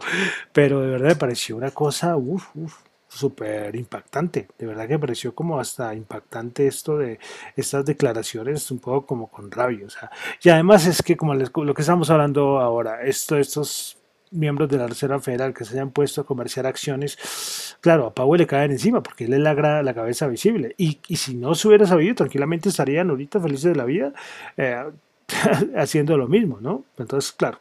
pero 0.53 0.81
de 0.81 0.91
verdad 0.91 1.09
me 1.09 1.15
pareció 1.15 1.57
una 1.57 1.71
cosa, 1.71 2.15
uff, 2.15 2.47
uff, 2.55 2.75
súper 3.15 3.75
impactante. 3.75 4.47
De 4.57 4.65
verdad 4.65 4.87
que 4.87 4.99
pareció 4.99 5.33
como 5.33 5.59
hasta 5.59 5.93
impactante 5.93 6.67
esto 6.67 6.97
de 6.97 7.19
estas 7.55 7.85
declaraciones, 7.85 8.69
un 8.71 8.79
poco 8.79 9.05
como 9.05 9.27
con 9.27 9.51
rabia. 9.51 9.85
O 9.85 9.89
sea, 9.89 10.11
y 10.43 10.49
además 10.49 10.85
es 10.87 11.01
que 11.01 11.17
como 11.17 11.33
lo 11.33 11.73
que 11.73 11.81
estamos 11.81 12.09
hablando 12.09 12.59
ahora, 12.59 13.01
esto, 13.03 13.37
estos 13.37 13.97
miembros 14.31 14.69
de 14.69 14.77
la 14.77 14.87
Reserva 14.87 15.19
Federal 15.19 15.53
que 15.53 15.65
se 15.65 15.73
hayan 15.73 15.91
puesto 15.91 16.21
a 16.21 16.25
comerciar 16.25 16.65
acciones, 16.67 17.77
claro, 17.81 18.07
a 18.07 18.13
Powell 18.13 18.41
le 18.41 18.47
caen 18.47 18.71
encima 18.71 19.01
porque 19.01 19.25
él 19.25 19.33
es 19.33 19.39
la, 19.39 19.81
la 19.81 19.93
cabeza 19.93 20.27
visible. 20.27 20.75
Y, 20.77 20.99
y, 21.07 21.15
si 21.17 21.35
no 21.35 21.55
se 21.55 21.67
hubiera 21.67 21.85
sabido, 21.85 22.15
tranquilamente 22.15 22.69
estarían 22.69 23.09
ahorita 23.09 23.39
felices 23.39 23.71
de 23.71 23.75
la 23.75 23.85
vida 23.85 24.13
eh, 24.57 24.83
haciendo 25.75 26.17
lo 26.17 26.27
mismo, 26.27 26.59
¿no? 26.61 26.83
Entonces, 26.97 27.31
claro, 27.31 27.59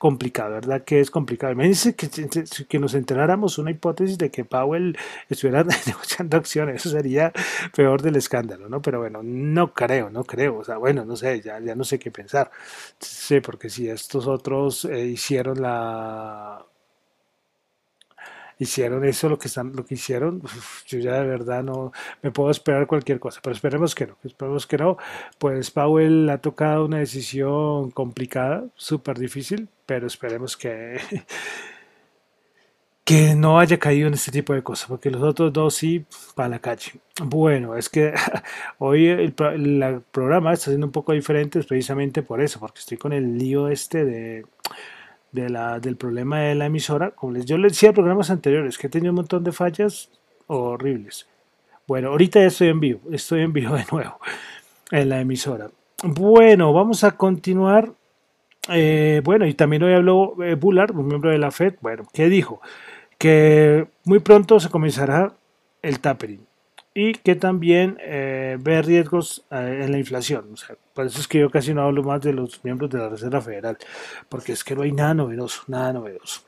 complicado, 0.00 0.52
¿verdad? 0.52 0.82
Que 0.82 0.98
es 1.00 1.10
complicado. 1.10 1.52
Imagínense 1.52 1.94
que, 1.94 2.08
que 2.08 2.78
nos 2.78 2.94
enteráramos 2.94 3.58
una 3.58 3.70
hipótesis 3.70 4.16
de 4.16 4.30
que 4.30 4.46
Powell 4.46 4.96
estuviera 5.28 5.62
negociando 5.86 6.38
acciones, 6.38 6.76
eso 6.76 6.88
sería 6.88 7.32
peor 7.76 8.00
del 8.00 8.16
escándalo, 8.16 8.70
¿no? 8.70 8.80
Pero 8.80 9.00
bueno, 9.00 9.20
no 9.22 9.74
creo, 9.74 10.08
no 10.08 10.24
creo, 10.24 10.56
o 10.56 10.64
sea, 10.64 10.78
bueno, 10.78 11.04
no 11.04 11.16
sé, 11.16 11.42
ya, 11.42 11.60
ya 11.60 11.74
no 11.74 11.84
sé 11.84 11.98
qué 11.98 12.10
pensar. 12.10 12.50
Sí, 12.98 13.40
porque 13.40 13.68
si 13.68 13.90
estos 13.90 14.26
otros 14.26 14.86
eh, 14.86 15.04
hicieron 15.04 15.60
la 15.60 16.64
hicieron 18.60 19.04
eso, 19.04 19.28
lo 19.28 19.38
que 19.38 19.48
están, 19.48 19.74
lo 19.74 19.84
que 19.84 19.94
hicieron, 19.94 20.42
yo 20.86 20.98
ya 20.98 21.14
de 21.14 21.26
verdad 21.26 21.64
no 21.64 21.92
me 22.22 22.30
puedo 22.30 22.50
esperar 22.50 22.86
cualquier 22.86 23.18
cosa, 23.18 23.40
pero 23.42 23.54
esperemos 23.54 23.94
que 23.94 24.06
no, 24.06 24.16
esperemos 24.22 24.66
que 24.66 24.78
no. 24.78 24.98
Pues 25.38 25.70
Powell 25.70 26.28
ha 26.30 26.38
tocado 26.38 26.84
una 26.84 26.98
decisión 26.98 27.90
complicada, 27.90 28.64
súper 28.76 29.18
difícil, 29.18 29.68
pero 29.86 30.06
esperemos 30.06 30.56
que 30.56 31.00
que 33.04 33.34
no 33.34 33.58
haya 33.58 33.78
caído 33.78 34.08
en 34.08 34.14
este 34.14 34.30
tipo 34.30 34.54
de 34.54 34.62
cosas, 34.62 34.88
porque 34.88 35.10
los 35.10 35.22
otros 35.22 35.52
dos 35.52 35.74
sí, 35.74 36.04
para 36.34 36.48
la 36.50 36.58
calle. 36.60 36.92
Bueno, 37.24 37.76
es 37.76 37.88
que 37.88 38.14
hoy 38.78 39.08
el, 39.08 39.34
el 39.38 40.02
programa 40.12 40.52
está 40.52 40.66
siendo 40.66 40.86
un 40.86 40.92
poco 40.92 41.12
diferente 41.12 41.62
precisamente 41.64 42.22
por 42.22 42.40
eso, 42.40 42.60
porque 42.60 42.80
estoy 42.80 42.98
con 42.98 43.12
el 43.12 43.38
lío 43.38 43.68
este 43.68 44.04
de 44.04 44.46
del 45.32 45.96
problema 45.96 46.40
de 46.40 46.54
la 46.54 46.66
emisora. 46.66 47.12
Como 47.12 47.32
les, 47.32 47.44
yo 47.46 47.58
les 47.58 47.72
decía 47.72 47.90
en 47.90 47.94
programas 47.94 48.30
anteriores 48.30 48.78
que 48.78 48.86
he 48.86 48.90
tenido 48.90 49.12
un 49.12 49.16
montón 49.16 49.44
de 49.44 49.52
fallas 49.52 50.10
horribles. 50.46 51.28
Bueno, 51.86 52.08
ahorita 52.08 52.40
ya 52.40 52.46
estoy 52.46 52.68
en 52.68 52.80
vivo, 52.80 53.00
estoy 53.12 53.42
en 53.42 53.52
vivo 53.52 53.74
de 53.74 53.84
nuevo 53.90 54.18
en 54.90 55.08
la 55.08 55.20
emisora. 55.20 55.70
Bueno, 56.02 56.72
vamos 56.72 57.04
a 57.04 57.12
continuar. 57.12 57.92
Eh, 58.68 59.22
bueno, 59.24 59.46
y 59.46 59.54
también 59.54 59.82
hoy 59.82 59.94
habló 59.94 60.34
eh, 60.42 60.54
Bullard, 60.54 60.94
un 60.96 61.08
miembro 61.08 61.30
de 61.30 61.38
la 61.38 61.50
FED. 61.50 61.74
Bueno, 61.80 62.04
¿qué 62.12 62.28
dijo? 62.28 62.60
Que 63.18 63.88
muy 64.04 64.20
pronto 64.20 64.60
se 64.60 64.68
comenzará 64.68 65.34
el 65.82 66.00
tapering 66.00 66.49
y 66.94 67.14
que 67.14 67.36
también 67.36 67.98
eh, 68.00 68.56
ve 68.60 68.82
riesgos 68.82 69.44
eh, 69.50 69.82
en 69.84 69.92
la 69.92 69.98
inflación. 69.98 70.46
Por 70.94 71.06
eso 71.06 71.20
es 71.20 71.28
que 71.28 71.38
yo 71.38 71.50
casi 71.50 71.72
no 71.72 71.82
hablo 71.82 72.02
más 72.02 72.20
de 72.20 72.32
los 72.32 72.64
miembros 72.64 72.90
de 72.90 72.98
la 72.98 73.08
Reserva 73.08 73.40
Federal, 73.40 73.78
porque 74.28 74.52
es 74.52 74.64
que 74.64 74.74
no 74.74 74.82
hay 74.82 74.92
nada 74.92 75.14
novedoso, 75.14 75.62
nada 75.68 75.92
novedoso. 75.92 76.42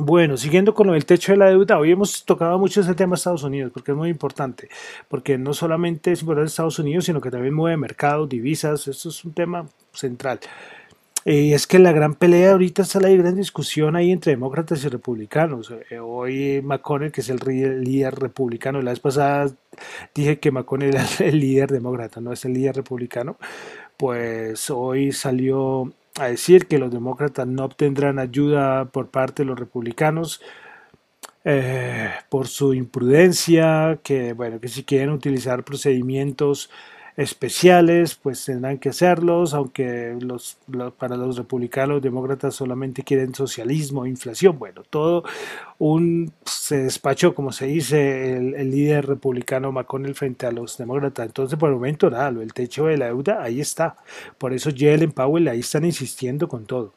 Bueno, 0.00 0.36
siguiendo 0.36 0.74
con 0.74 0.86
lo 0.86 0.92
del 0.92 1.04
techo 1.04 1.32
de 1.32 1.38
la 1.38 1.46
deuda, 1.46 1.76
hoy 1.76 1.90
hemos 1.90 2.24
tocado 2.24 2.56
mucho 2.56 2.80
ese 2.80 2.94
tema 2.94 3.14
de 3.14 3.16
Estados 3.16 3.42
Unidos, 3.42 3.72
porque 3.72 3.90
es 3.90 3.96
muy 3.96 4.08
importante, 4.08 4.68
porque 5.08 5.36
no 5.38 5.52
solamente 5.52 6.12
es 6.12 6.20
importante 6.20 6.46
Estados 6.46 6.78
Unidos, 6.78 7.06
sino 7.06 7.20
que 7.20 7.32
también 7.32 7.52
mueve 7.52 7.76
mercados, 7.76 8.28
divisas, 8.28 8.86
esto 8.86 9.08
es 9.08 9.24
un 9.24 9.34
tema 9.34 9.66
central. 9.92 10.38
Y 11.24 11.52
es 11.52 11.66
que 11.66 11.78
la 11.78 11.92
gran 11.92 12.14
pelea 12.14 12.52
ahorita 12.52 12.82
está 12.82 13.00
la 13.00 13.10
gran 13.10 13.34
discusión 13.34 13.96
ahí 13.96 14.12
entre 14.12 14.32
demócratas 14.32 14.84
y 14.84 14.88
republicanos. 14.88 15.72
Eh, 15.90 15.98
hoy 15.98 16.62
McConnell, 16.62 17.12
que 17.12 17.20
es 17.20 17.28
el 17.28 17.38
líder 17.82 18.14
republicano, 18.14 18.80
la 18.80 18.92
vez 18.92 19.00
pasada 19.00 19.50
dije 20.14 20.38
que 20.38 20.50
McConnell 20.50 20.94
era 20.94 21.04
el 21.20 21.40
líder 21.40 21.70
demócrata, 21.70 22.20
no 22.20 22.32
es 22.32 22.44
el 22.44 22.54
líder 22.54 22.76
republicano, 22.76 23.36
pues 23.96 24.70
hoy 24.70 25.12
salió 25.12 25.92
a 26.18 26.26
decir 26.28 26.66
que 26.66 26.78
los 26.78 26.92
demócratas 26.92 27.46
no 27.46 27.64
obtendrán 27.64 28.18
ayuda 28.18 28.86
por 28.86 29.08
parte 29.10 29.42
de 29.42 29.46
los 29.48 29.58
republicanos. 29.58 30.40
Eh, 31.44 32.10
por 32.28 32.46
su 32.48 32.74
imprudencia, 32.74 34.00
que 34.02 34.34
bueno, 34.34 34.60
que 34.60 34.68
si 34.68 34.82
quieren 34.84 35.10
utilizar 35.10 35.64
procedimientos 35.64 36.68
especiales, 37.18 38.14
pues 38.14 38.44
tendrán 38.44 38.78
que 38.78 38.90
hacerlos, 38.90 39.52
aunque 39.52 40.16
los, 40.20 40.56
para 40.96 41.16
los 41.16 41.36
republicanos, 41.36 42.00
demócratas 42.00 42.54
solamente 42.54 43.02
quieren 43.02 43.34
socialismo, 43.34 44.06
inflación, 44.06 44.56
bueno, 44.56 44.84
todo 44.88 45.24
un 45.78 46.32
se 46.44 46.84
despachó, 46.84 47.34
como 47.34 47.50
se 47.50 47.66
dice, 47.66 48.36
el, 48.36 48.70
líder 48.70 49.06
republicano 49.06 49.72
McConnell 49.72 50.14
frente 50.14 50.46
a 50.46 50.52
los 50.52 50.78
demócratas. 50.78 51.26
Entonces, 51.26 51.58
por 51.58 51.70
el 51.70 51.74
momento, 51.74 52.08
nada, 52.08 52.28
el 52.28 52.52
techo 52.52 52.86
de 52.86 52.96
la 52.96 53.06
deuda 53.06 53.42
ahí 53.42 53.60
está. 53.60 53.96
Por 54.38 54.52
eso 54.52 54.70
Jelen 54.70 55.10
Powell 55.10 55.48
ahí 55.48 55.60
están 55.60 55.84
insistiendo 55.84 56.48
con 56.48 56.66
todo. 56.66 56.94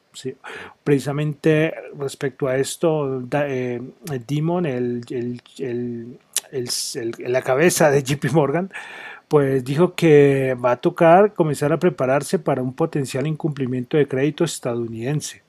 Precisamente 0.84 1.74
respecto 1.98 2.48
a 2.48 2.58
esto, 2.58 3.24
eh, 3.32 3.82
Dimon, 4.28 4.68
el, 4.68 5.02
el, 5.58 6.20
la 7.20 7.42
cabeza 7.42 7.90
de 7.90 8.04
JP 8.04 8.34
Morgan, 8.34 8.72
pues 9.32 9.64
dijo 9.64 9.96
que 9.96 10.58
va 10.62 10.72
a 10.72 10.82
tocar 10.82 11.34
comenzar 11.34 11.72
a 11.72 11.80
prepararse 11.80 12.38
para 12.38 12.62
un 12.62 12.74
potencial 12.74 13.26
incumplimiento 13.26 13.96
de 13.96 14.06
crédito 14.06 14.44
estadounidense, 14.44 15.42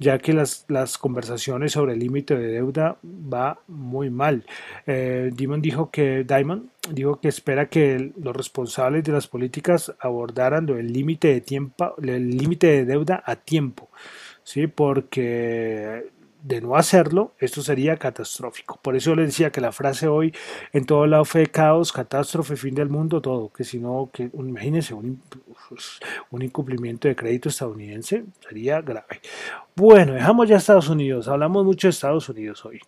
ya 0.00 0.18
que 0.18 0.32
las, 0.32 0.64
las 0.66 0.98
conversaciones 0.98 1.70
sobre 1.70 1.92
el 1.92 2.00
límite 2.00 2.36
de 2.36 2.48
deuda 2.48 2.96
va 3.04 3.60
muy 3.68 4.10
mal. 4.10 4.44
Eh, 4.88 5.30
Diamond 5.32 5.62
dijo 5.62 5.88
que 5.92 6.24
Diamond 6.24 6.68
dijo 6.92 7.20
que 7.20 7.28
espera 7.28 7.68
que 7.68 8.12
los 8.20 8.36
responsables 8.36 9.04
de 9.04 9.12
las 9.12 9.28
políticas 9.28 9.94
abordaran 10.00 10.68
el 10.70 10.92
límite 10.92 11.28
de 11.28 11.42
tiempo, 11.42 11.94
el 12.02 12.36
límite 12.36 12.66
de 12.66 12.84
deuda 12.86 13.22
a 13.24 13.36
tiempo, 13.36 13.88
sí, 14.42 14.66
porque 14.66 16.10
de 16.42 16.60
no 16.60 16.76
hacerlo, 16.76 17.32
esto 17.38 17.62
sería 17.62 17.96
catastrófico. 17.96 18.78
Por 18.82 18.96
eso 18.96 19.14
les 19.14 19.26
decía 19.26 19.50
que 19.50 19.60
la 19.60 19.72
frase 19.72 20.08
hoy 20.08 20.34
en 20.72 20.86
todo 20.86 21.06
lado 21.06 21.24
fue 21.24 21.46
caos, 21.46 21.92
catástrofe, 21.92 22.56
fin 22.56 22.74
del 22.74 22.88
mundo, 22.88 23.20
todo. 23.20 23.50
Que 23.50 23.64
si 23.64 23.78
no, 23.78 24.10
que 24.12 24.30
imagínense, 24.32 24.94
un, 24.94 25.22
un 26.30 26.42
incumplimiento 26.42 27.08
de 27.08 27.16
crédito 27.16 27.48
estadounidense 27.48 28.24
sería 28.46 28.80
grave. 28.80 29.20
Bueno, 29.76 30.14
dejamos 30.14 30.48
ya 30.48 30.56
Estados 30.56 30.88
Unidos, 30.88 31.28
hablamos 31.28 31.64
mucho 31.64 31.86
de 31.86 31.90
Estados 31.90 32.28
Unidos 32.28 32.64
hoy. 32.64 32.80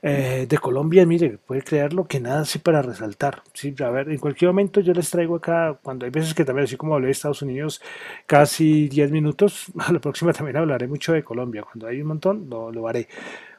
Eh, 0.00 0.46
de 0.48 0.58
Colombia, 0.58 1.04
mire, 1.04 1.38
puede 1.38 1.62
creerlo 1.62 2.06
que 2.06 2.20
nada 2.20 2.42
así 2.42 2.60
para 2.60 2.82
resaltar. 2.82 3.42
Sí, 3.52 3.74
a 3.80 3.90
ver, 3.90 4.08
en 4.10 4.18
cualquier 4.18 4.50
momento 4.50 4.80
yo 4.80 4.92
les 4.92 5.10
traigo 5.10 5.34
acá, 5.36 5.76
cuando 5.82 6.04
hay 6.04 6.10
veces 6.12 6.34
que 6.34 6.44
también, 6.44 6.64
así 6.64 6.76
como 6.76 6.94
hablé 6.94 7.06
de 7.06 7.12
Estados 7.12 7.42
Unidos, 7.42 7.82
casi 8.26 8.88
10 8.88 9.10
minutos, 9.10 9.66
a 9.78 9.92
la 9.92 9.98
próxima 9.98 10.32
también 10.32 10.56
hablaré 10.56 10.86
mucho 10.86 11.12
de 11.12 11.24
Colombia. 11.24 11.62
Cuando 11.62 11.88
hay 11.88 12.00
un 12.00 12.08
montón, 12.08 12.48
lo, 12.48 12.70
lo 12.70 12.86
haré. 12.86 13.08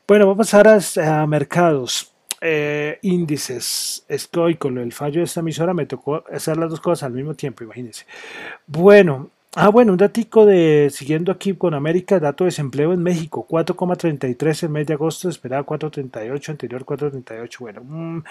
Bueno, 0.07 0.27
vamos 0.27 0.53
a 0.53 0.63
pasar 0.63 1.05
a, 1.05 1.27
mercados. 1.27 2.13
Eh, 2.41 2.99
índices. 3.01 4.05
Estoy 4.07 4.55
con 4.55 4.77
el 4.77 4.93
fallo 4.93 5.19
de 5.19 5.25
esta 5.25 5.41
emisora, 5.41 5.73
me 5.73 5.85
tocó 5.85 6.23
hacer 6.31 6.55
las 6.55 6.69
dos 6.69 6.79
cosas 6.79 7.03
al 7.03 7.11
mismo 7.11 7.33
tiempo, 7.33 7.65
imagínense. 7.65 8.05
Bueno, 8.65 9.29
Ah, 9.55 9.69
bueno, 9.69 9.93
un 9.93 9.97
datico 9.97 10.45
de, 10.45 10.89
siguiendo 10.91 11.31
aquí 11.31 11.55
con 11.55 11.73
América, 11.73 12.19
dato 12.19 12.43
de 12.43 12.49
desempleo 12.49 12.93
en 12.93 13.01
México, 13.01 13.47
4,33 13.49 14.65
en 14.65 14.71
mes 14.71 14.85
de 14.87 14.93
agosto, 14.93 15.27
esperaba 15.27 15.65
4,38, 15.65 16.49
anterior 16.49 16.85
4,38, 16.85 17.59
bueno, 17.59 17.81
mm, 17.83 18.23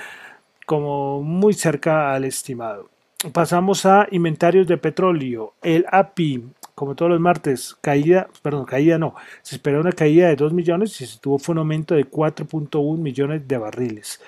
como 0.64 1.20
muy 1.22 1.54
cerca 1.54 2.14
al 2.14 2.24
estimado. 2.24 2.88
Pasamos 3.32 3.84
a 3.84 4.06
inventarios 4.12 4.68
de 4.68 4.76
petróleo, 4.76 5.54
el 5.60 5.84
API, 5.90 6.44
como 6.76 6.94
todos 6.94 7.10
los 7.10 7.20
martes, 7.20 7.76
caída, 7.80 8.28
perdón, 8.42 8.64
caída 8.64 8.96
no, 8.96 9.16
se 9.42 9.56
esperaba 9.56 9.82
una 9.82 9.92
caída 9.92 10.28
de 10.28 10.36
2 10.36 10.52
millones 10.52 11.00
y 11.00 11.06
se 11.06 11.18
tuvo 11.18 11.40
fue 11.40 11.54
un 11.54 11.58
aumento 11.58 11.96
de 11.96 12.08
4.1 12.08 12.96
millones 12.96 13.48
de 13.48 13.58
barriles. 13.58 14.20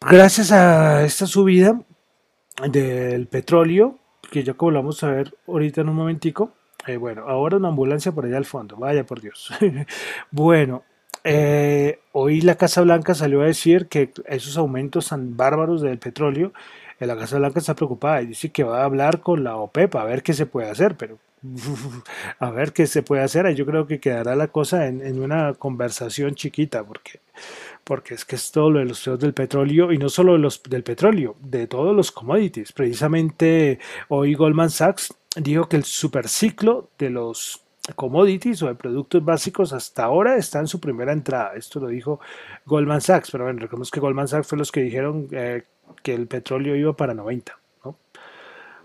Gracias 0.00 0.52
a 0.52 1.04
esta 1.04 1.26
subida 1.26 1.80
del 2.70 3.26
petróleo, 3.26 3.98
que 4.30 4.42
ya 4.44 4.54
como 4.54 4.72
lo 4.72 4.78
vamos 4.80 5.02
a 5.04 5.10
ver 5.10 5.34
ahorita 5.46 5.80
en 5.82 5.88
un 5.88 5.96
momentico, 5.96 6.54
Eh, 6.86 6.96
bueno, 6.96 7.24
ahora 7.28 7.58
una 7.58 7.68
ambulancia 7.68 8.10
por 8.12 8.24
allá 8.24 8.38
al 8.38 8.46
fondo, 8.46 8.76
vaya 8.76 9.04
por 9.04 9.20
Dios. 9.20 9.50
bueno, 10.30 10.82
eh, 11.24 12.00
hoy 12.12 12.40
la 12.40 12.54
Casa 12.56 12.80
Blanca 12.82 13.14
salió 13.14 13.42
a 13.42 13.46
decir 13.46 13.88
que 13.88 14.12
esos 14.26 14.56
aumentos 14.56 15.08
tan 15.08 15.36
bárbaros 15.36 15.82
del 15.82 15.98
petróleo, 15.98 16.52
eh, 17.00 17.06
la 17.06 17.16
Casa 17.16 17.38
Blanca 17.38 17.58
está 17.58 17.74
preocupada 17.74 18.22
y 18.22 18.26
dice 18.26 18.50
que 18.50 18.62
va 18.62 18.82
a 18.82 18.84
hablar 18.84 19.20
con 19.20 19.42
la 19.42 19.56
OPEP 19.56 19.96
a 19.96 20.04
ver 20.04 20.22
qué 20.22 20.32
se 20.34 20.46
puede 20.46 20.70
hacer, 20.70 20.96
pero 20.96 21.18
a 22.38 22.50
ver 22.50 22.72
qué 22.72 22.86
se 22.86 23.02
puede 23.02 23.22
hacer. 23.22 23.52
Yo 23.54 23.66
creo 23.66 23.86
que 23.86 23.98
quedará 23.98 24.36
la 24.36 24.48
cosa 24.48 24.86
en, 24.86 25.04
en 25.04 25.20
una 25.20 25.54
conversación 25.54 26.34
chiquita, 26.34 26.84
porque 26.84 27.20
porque 27.84 28.14
es 28.14 28.24
que 28.24 28.36
es 28.36 28.52
todo 28.52 28.70
lo 28.70 28.78
de 28.78 28.84
los 28.84 28.98
precios 28.98 29.18
del 29.18 29.34
petróleo 29.34 29.92
y 29.92 29.98
no 29.98 30.08
solo 30.08 30.34
de 30.34 30.38
los, 30.38 30.62
del 30.62 30.84
petróleo, 30.84 31.34
de 31.40 31.66
todos 31.66 31.94
los 31.94 32.12
commodities. 32.12 32.72
Precisamente 32.72 33.80
hoy 34.08 34.34
Goldman 34.34 34.70
Sachs 34.70 35.12
dijo 35.34 35.68
que 35.68 35.76
el 35.76 35.84
superciclo 35.84 36.90
de 36.98 37.10
los 37.10 37.64
commodities 37.96 38.62
o 38.62 38.68
de 38.68 38.74
productos 38.74 39.24
básicos 39.24 39.72
hasta 39.72 40.04
ahora 40.04 40.36
está 40.36 40.60
en 40.60 40.66
su 40.66 40.78
primera 40.78 41.12
entrada. 41.12 41.54
Esto 41.56 41.80
lo 41.80 41.88
dijo 41.88 42.20
Goldman 42.66 43.00
Sachs, 43.00 43.30
pero 43.32 43.44
bueno, 43.44 43.58
recordemos 43.58 43.90
que 43.90 44.00
Goldman 44.00 44.28
Sachs 44.28 44.46
fue 44.46 44.58
los 44.58 44.70
que 44.70 44.82
dijeron 44.82 45.26
eh, 45.32 45.64
que 46.02 46.14
el 46.14 46.26
petróleo 46.26 46.76
iba 46.76 46.92
para 46.94 47.14
90. 47.14 47.58
¿no? 47.84 47.96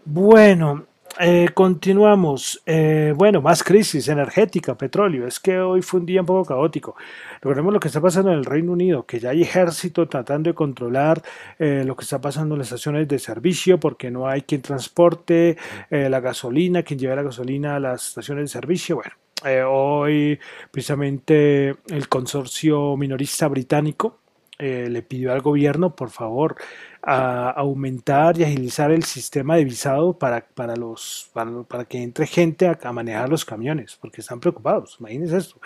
Bueno, 0.05 0.85
eh, 1.19 1.49
continuamos. 1.53 2.61
Eh, 2.65 3.13
bueno, 3.15 3.41
más 3.41 3.63
crisis 3.63 4.07
energética, 4.09 4.75
petróleo. 4.75 5.27
Es 5.27 5.39
que 5.39 5.59
hoy 5.59 5.81
fue 5.81 6.01
un 6.01 6.05
día 6.05 6.21
un 6.21 6.27
poco 6.27 6.45
caótico. 6.45 6.95
Recordemos 7.35 7.73
lo 7.73 7.79
que 7.79 7.87
está 7.87 8.01
pasando 8.01 8.31
en 8.31 8.39
el 8.39 8.45
Reino 8.45 8.73
Unido, 8.73 9.05
que 9.05 9.19
ya 9.19 9.29
hay 9.29 9.41
ejército 9.41 10.07
tratando 10.07 10.49
de 10.49 10.53
controlar 10.53 11.21
eh, 11.57 11.83
lo 11.85 11.95
que 11.95 12.03
está 12.03 12.19
pasando 12.19 12.55
en 12.55 12.59
las 12.59 12.67
estaciones 12.67 13.07
de 13.07 13.19
servicio, 13.19 13.79
porque 13.79 14.11
no 14.11 14.27
hay 14.27 14.41
quien 14.41 14.61
transporte 14.61 15.57
la 15.89 16.19
gasolina, 16.19 16.83
quien 16.83 16.99
lleve 16.99 17.15
la 17.15 17.23
gasolina 17.23 17.75
a 17.75 17.79
las 17.79 18.09
estaciones 18.09 18.45
de 18.45 18.47
servicio. 18.47 18.97
Bueno, 18.97 19.71
hoy 19.71 20.39
precisamente 20.71 21.75
el 21.87 22.09
consorcio 22.09 22.97
minorista 22.97 23.47
británico 23.47 24.19
le 24.57 25.01
pidió 25.01 25.33
al 25.33 25.41
gobierno, 25.41 25.95
por 25.95 26.09
favor, 26.09 26.55
a 27.01 27.51
aumentar 27.51 28.37
y 28.39 28.43
agilizar 28.43 28.91
el 28.91 29.03
sistema 29.03 29.55
de 29.57 29.63
visado 29.63 30.17
para, 30.17 30.41
para, 30.41 30.75
los, 30.75 31.29
para, 31.33 31.85
que 31.85 32.01
entre 32.01 32.25
gente 32.25 32.67
a, 32.67 32.91
manejar 32.91 33.29
los 33.29 33.45
camiones, 33.45 33.97
porque 34.01 34.21
están 34.21 34.39
preocupados. 34.39 34.97
Imagínense 34.99 35.37
esto. 35.37 35.59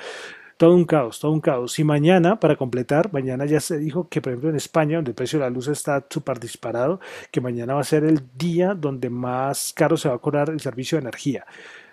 Todo 0.58 0.76
un 0.76 0.84
caos, 0.84 1.22
todo 1.22 1.32
un 1.32 1.40
caos. 1.40 1.80
Y 1.80 1.86
mañana, 1.86 2.38
para 2.38 2.58
completar, 2.58 3.14
mañana 3.14 3.46
ya 3.46 3.62
se 3.62 3.78
dijo 3.78 4.10
que, 4.10 4.20
por 4.22 4.34
ejemplo, 4.34 4.50
en 4.50 4.58
España, 4.58 4.98
donde 4.98 5.12
el 5.12 5.16
precio 5.16 5.40
de 5.40 5.46
la 5.46 5.50
luz 5.50 5.70
está 5.70 6.06
súper 6.10 6.38
disparado, 6.38 7.00
que 7.32 7.40
mañana 7.40 7.76
va 7.76 7.82
a 7.82 7.86
ser 7.86 8.04
el 8.04 8.22
día 8.36 8.74
donde 8.74 9.10
más 9.10 9.72
caro 9.74 9.96
se 9.96 10.10
va 10.10 10.16
a 10.16 10.20
cobrar 10.20 10.50
el 10.50 10.60
servicio 10.60 10.98
de 10.98 11.04
energía. 11.04 11.46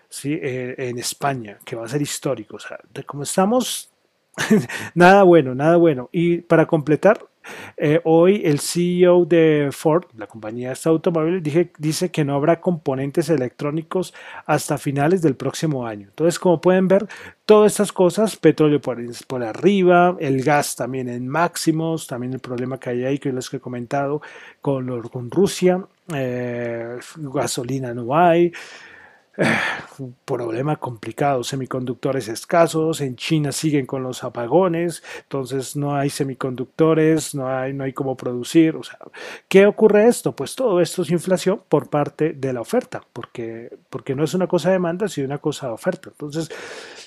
¿sí? 0.09 0.33
Eh, 0.33 0.75
en 0.79 0.99
España, 0.99 1.59
que 1.65 1.77
va 1.77 1.85
a 1.85 1.89
ser 1.89 2.03
histórico. 2.03 2.57
O 2.57 2.59
sea, 2.59 2.79
de 2.93 3.05
cómo 3.05 3.23
estamos, 3.23 3.91
nada 4.95 5.23
bueno, 5.23 5.55
nada 5.55 5.77
bueno. 5.77 6.09
Y 6.13 6.39
para 6.39 6.67
completar, 6.67 7.25
eh, 7.77 8.01
hoy 8.05 8.43
el 8.45 8.61
CEO 8.61 9.25
de 9.25 9.69
Ford, 9.73 10.05
la 10.17 10.27
compañía 10.27 10.69
de 10.69 10.75
este 10.75 10.89
automóvil, 10.89 11.43
dice 11.79 12.11
que 12.11 12.25
no 12.25 12.35
habrá 12.35 12.61
componentes 12.61 13.29
electrónicos 13.29 14.15
hasta 14.47 14.79
finales 14.79 15.23
del 15.23 15.37
próximo 15.37 15.87
año. 15.87 16.09
Entonces, 16.09 16.39
como 16.39 16.61
pueden 16.61 16.89
ver, 16.89 17.07
todas 17.45 17.73
estas 17.73 17.93
cosas, 17.93 18.37
petróleo 18.37 18.81
por, 18.81 19.43
arriba, 19.43 20.17
el 20.21 20.43
gas 20.43 20.77
también 20.77 21.09
en 21.09 21.29
máximos, 21.29 22.07
también 22.07 22.33
el 22.33 22.41
problema 22.41 22.79
que 22.79 22.91
hay 22.91 23.05
ahí, 23.05 23.19
que 23.19 23.31
es 23.31 23.51
que 23.51 23.59
he 23.59 23.61
comentado, 23.61 24.23
con, 24.61 25.03
con 25.03 25.31
Rusia, 25.31 25.85
eh, 26.15 26.99
gasolina 27.17 27.95
no 27.95 28.17
hay. 28.17 28.53
Un 29.99 30.17
problema 30.25 30.77
complicado, 30.77 31.45
semiconductores 31.45 32.29
escasos, 32.29 33.01
en 33.01 33.17
China 33.17 33.53
siguen 33.53 33.87
con 33.87 34.03
los 34.03 34.25
apagones, 34.25 35.03
entonces 35.23 35.77
no 35.77 35.95
hay 35.95 36.11
semiconductores, 36.11 37.35
no 37.35 37.49
hay, 37.49 37.73
no 37.73 37.85
hay 37.85 37.93
cómo 37.93 38.17
producir, 38.17 38.77
o 38.77 38.83
sea, 38.83 38.99
¿qué 39.49 39.67
ocurre 39.67 40.09
esto? 40.09 40.33
Pues 40.33 40.55
todo 40.55 40.81
esto 40.81 41.03
es 41.03 41.11
inflación 41.11 41.61
por 41.69 41.89
parte 41.89 42.33
de 42.33 42.53
la 42.53 42.61
oferta, 42.61 43.03
porque, 43.13 43.77
porque 43.91 44.15
no 44.15 44.25
es 44.25 44.35
una 44.35 44.47
cosa 44.47 44.69
de 44.69 44.75
demanda, 44.75 45.09
sino 45.09 45.27
una 45.27 45.39
cosa 45.39 45.67
de 45.67 45.73
oferta. 45.73 46.09
Entonces, 46.11 46.49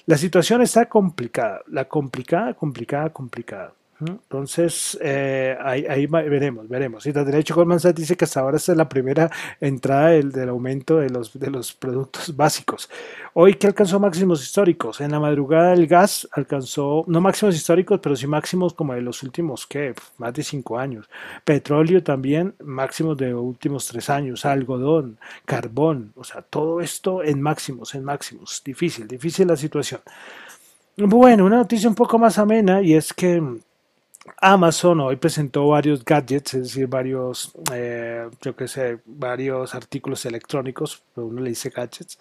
la 0.05 0.17
situación 0.17 0.61
está 0.61 0.87
complicada, 0.87 1.61
la 1.67 1.85
complicada, 1.85 2.53
complicada, 2.53 3.09
complicada. 3.11 3.73
Entonces, 4.01 4.97
eh, 5.01 5.57
ahí, 5.61 6.07
veremos, 6.07 6.69
veremos. 6.69 7.05
Y 7.05 7.11
de 7.11 7.39
hecho, 7.39 7.53
Goldman 7.53 7.79
Sachs 7.81 7.99
dice 7.99 8.15
que 8.15 8.23
hasta 8.23 8.39
ahora 8.39 8.55
esta 8.55 8.71
es 8.71 8.77
la 8.77 8.87
primera 8.87 9.29
entrada 9.59 10.09
del, 10.09 10.31
del, 10.31 10.49
aumento 10.49 10.97
de 10.97 11.09
los, 11.09 11.37
de 11.37 11.49
los 11.49 11.73
productos 11.73 12.33
básicos. 12.37 12.89
Hoy, 13.33 13.55
¿qué 13.55 13.67
alcanzó 13.67 13.99
máximos 13.99 14.41
históricos? 14.41 15.01
En 15.01 15.11
la 15.11 15.19
madrugada 15.19 15.73
el 15.73 15.85
gas 15.85 16.27
alcanzó, 16.31 17.03
no 17.07 17.19
máximos 17.19 17.55
históricos, 17.55 17.99
pero 18.01 18.15
sí 18.15 18.25
máximos 18.25 18.73
como 18.73 18.93
de 18.93 19.01
los 19.01 19.21
últimos, 19.21 19.67
¿qué? 19.67 19.93
Más 20.17 20.33
de 20.33 20.43
cinco 20.43 20.79
años. 20.79 21.09
Petróleo 21.43 22.01
también, 22.01 22.55
máximos 22.59 23.17
de 23.17 23.31
los 23.31 23.41
últimos 23.41 23.85
tres 23.87 24.09
años. 24.09 24.45
Algodón, 24.45 25.17
carbón, 25.45 26.13
o 26.15 26.23
sea, 26.23 26.41
todo 26.41 26.79
esto 26.79 27.21
en 27.21 27.41
máximos, 27.41 27.95
en 27.95 28.05
máximos. 28.05 28.61
Difícil, 28.63 29.07
difícil 29.07 29.47
la 29.47 29.57
situación. 29.57 30.01
Bueno, 30.95 31.45
una 31.45 31.57
noticia 31.57 31.87
un 31.87 31.95
poco 31.95 32.17
más 32.17 32.37
amena 32.37 32.81
y 32.81 32.93
es 32.93 33.13
que 33.13 33.41
Amazon 34.41 34.99
hoy 34.99 35.15
presentó 35.15 35.67
varios 35.67 36.03
gadgets, 36.03 36.53
es 36.53 36.63
decir, 36.63 36.87
varios, 36.87 37.51
eh, 37.73 38.29
yo 38.41 38.55
qué 38.55 38.67
sé, 38.67 38.99
varios 39.05 39.73
artículos 39.73 40.25
electrónicos, 40.25 41.03
uno 41.15 41.41
le 41.41 41.49
dice 41.49 41.69
gadgets. 41.69 42.19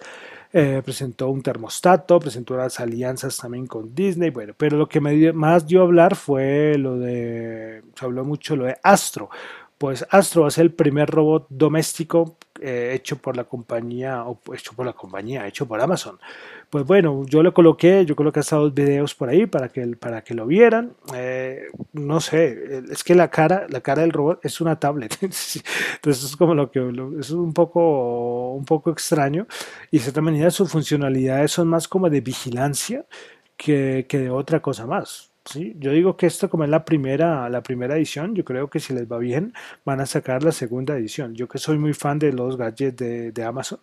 Eh, 0.53 0.81
presentó 0.85 1.29
un 1.29 1.43
termostato, 1.43 2.19
presentó 2.19 2.55
unas 2.55 2.81
alianzas 2.81 3.37
también 3.37 3.67
con 3.67 3.95
Disney, 3.95 4.31
bueno, 4.31 4.55
pero 4.57 4.77
lo 4.79 4.89
que 4.89 5.01
me 5.01 5.33
más 5.33 5.67
dio 5.67 5.81
a 5.81 5.85
hablar 5.85 6.17
fue 6.17 6.77
lo 6.79 6.99
de, 6.99 7.83
se 7.95 8.05
habló 8.05 8.25
mucho 8.25 8.57
lo 8.57 8.65
de 8.65 8.79
Astro. 8.83 9.29
Pues 9.79 10.05
Astro 10.11 10.43
va 10.43 10.49
a 10.49 10.51
ser 10.51 10.65
el 10.65 10.73
primer 10.73 11.09
robot 11.09 11.47
doméstico 11.49 12.37
eh, 12.61 12.91
hecho 12.95 13.17
por 13.19 13.37
la 13.37 13.45
compañía, 13.45 14.25
o 14.25 14.41
hecho 14.53 14.73
por 14.75 14.85
la 14.85 14.93
compañía, 14.93 15.47
hecho 15.47 15.67
por 15.69 15.81
Amazon. 15.81 16.19
Pues 16.69 16.85
bueno, 16.85 17.25
yo 17.27 17.45
lo 17.45 17.55
coloqué, 17.55 18.05
yo 18.05 18.17
coloqué 18.17 18.41
hasta 18.41 18.57
dos 18.57 18.75
videos 18.75 19.15
por 19.15 19.29
ahí 19.29 19.47
para 19.47 19.69
que, 19.69 19.87
para 19.97 20.25
que 20.25 20.35
lo 20.35 20.47
vieran. 20.47 20.95
Eh, 21.15 21.67
no 21.93 22.21
sé, 22.21 22.83
es 22.91 23.05
que 23.05 23.15
la 23.15 23.31
cara, 23.31 23.67
la 23.69 23.81
cara 23.81 24.03
del 24.03 24.11
robot 24.13 24.45
es 24.45 24.61
una 24.61 24.81
tablet. 24.81 25.17
Entonces 25.23 26.25
es 26.25 26.37
como 26.37 26.55
lo 26.55 26.71
que 26.73 26.81
es 27.21 27.31
un 27.31 27.55
poco, 27.55 28.55
un 28.55 28.65
poco 28.65 28.91
extraño. 28.91 29.47
Y 29.93 29.99
de 29.99 30.03
cierta 30.03 30.21
manera 30.21 30.51
sus 30.51 30.71
funcionalidades 30.71 31.53
son 31.53 31.69
más 31.69 31.87
como 31.87 32.11
de 32.11 32.21
vigilancia 32.21 33.07
que, 33.57 34.07
que 34.09 34.19
de 34.19 34.31
otra 34.31 34.61
cosa 34.61 34.87
más. 34.87 35.31
Yo 35.55 35.93
digo 35.93 36.17
que 36.17 36.27
esto 36.27 36.51
como 36.51 36.65
es 36.65 36.71
la 36.71 36.85
primera, 36.85 37.49
la 37.49 37.63
primera 37.63 37.97
edición, 37.97 38.35
yo 38.35 38.45
creo 38.45 38.69
que 38.69 38.81
si 38.81 38.93
les 38.93 39.11
va 39.11 39.19
bien 39.19 39.53
van 39.85 40.01
a 40.01 40.07
sacar 40.07 40.43
la 40.43 40.53
segunda 40.53 40.97
edición. 40.97 41.35
Yo 41.35 41.49
que 41.49 41.59
soy 41.59 41.79
muy 41.79 41.95
fan 41.95 42.19
de 42.19 42.33
los 42.33 42.57
gadgets 42.57 42.97
de, 42.97 43.33
de 43.33 43.45
Amazon, 43.45 43.81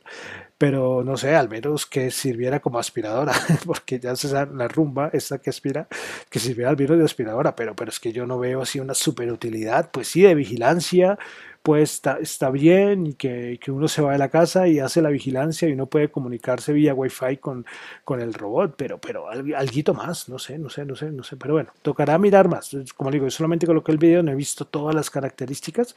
pero 0.57 1.03
no 1.03 1.17
sé, 1.17 1.35
al 1.35 1.49
menos 1.49 1.85
que 1.85 2.11
sirviera 2.11 2.59
como 2.59 2.79
aspiradora, 2.79 3.33
porque 3.65 3.99
ya 3.99 4.15
se 4.15 4.29
sabe 4.29 4.55
la 4.55 4.67
rumba, 4.67 5.09
esta 5.13 5.39
que 5.39 5.49
aspira, 5.49 5.87
que 6.29 6.39
sirviera 6.39 6.69
al 6.69 6.75
virus 6.75 6.97
de 6.97 7.05
aspiradora, 7.05 7.55
pero, 7.55 7.75
pero 7.75 7.89
es 7.89 7.99
que 7.99 8.11
yo 8.11 8.25
no 8.25 8.39
veo 8.39 8.61
así 8.61 8.79
una 8.79 8.93
super 8.93 9.31
utilidad, 9.31 9.89
pues 9.91 10.07
sí, 10.07 10.21
de 10.21 10.35
vigilancia, 10.35 11.17
pues 11.65 11.99
está, 12.21 12.51
bien 12.51 13.07
y 13.07 13.13
que, 13.15 13.59
que, 13.59 13.71
uno 13.71 13.87
se 13.87 14.03
va 14.03 14.11
de 14.11 14.19
la 14.19 14.29
casa 14.29 14.67
y 14.67 14.77
hace 14.77 15.01
la 15.01 15.09
vigilancia 15.09 15.67
y 15.67 15.71
uno 15.71 15.87
puede 15.87 16.11
comunicarse 16.11 16.73
vía 16.73 16.93
wifi 16.93 17.37
con, 17.37 17.65
con 18.03 18.21
el 18.21 18.35
robot, 18.35 18.75
pero, 18.77 18.99
pero 18.99 19.27
algo 19.29 19.93
más, 19.95 20.29
no 20.29 20.37
sé, 20.37 20.59
no 20.59 20.69
sé, 20.69 20.85
no 20.85 20.95
sé, 20.95 21.09
no 21.09 21.23
sé, 21.23 21.37
pero 21.37 21.55
bueno, 21.55 21.71
tocará 21.81 22.19
mirar 22.19 22.49
más. 22.49 22.69
Como 22.95 23.09
digo, 23.09 23.25
yo 23.25 23.31
solamente 23.31 23.65
coloqué 23.65 23.91
el 23.91 23.97
video, 23.97 24.21
no 24.21 24.31
he 24.31 24.35
visto 24.35 24.65
todas 24.65 24.93
las 24.93 25.09
características, 25.09 25.95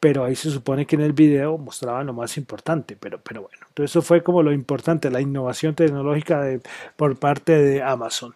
pero 0.00 0.24
ahí 0.24 0.34
se 0.34 0.50
supone 0.50 0.86
que 0.86 0.96
en 0.96 1.02
el 1.02 1.12
video 1.12 1.58
mostraba 1.58 2.02
lo 2.02 2.14
más 2.14 2.38
importante, 2.38 2.96
pero, 2.98 3.20
pero 3.22 3.42
bueno, 3.42 3.66
entonces 3.68 3.92
eso 3.92 4.00
fue 4.00 4.22
como 4.22 4.42
lo 4.42 4.54
importante, 4.54 5.10
la 5.10 5.20
innovación 5.20 5.74
tecnológica 5.74 6.40
de, 6.40 6.62
por 6.96 7.18
parte 7.18 7.52
de 7.58 7.82
Amazon. 7.82 8.34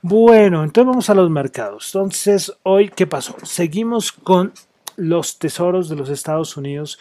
Bueno, 0.00 0.64
entonces 0.64 0.88
vamos 0.88 1.10
a 1.10 1.14
los 1.14 1.28
mercados. 1.28 1.94
Entonces, 1.94 2.50
hoy, 2.62 2.88
¿qué 2.88 3.06
pasó? 3.06 3.36
Seguimos 3.42 4.10
con 4.10 4.54
los 4.96 5.38
tesoros 5.38 5.88
de 5.88 5.96
los 5.96 6.08
Estados 6.08 6.56
Unidos 6.56 6.98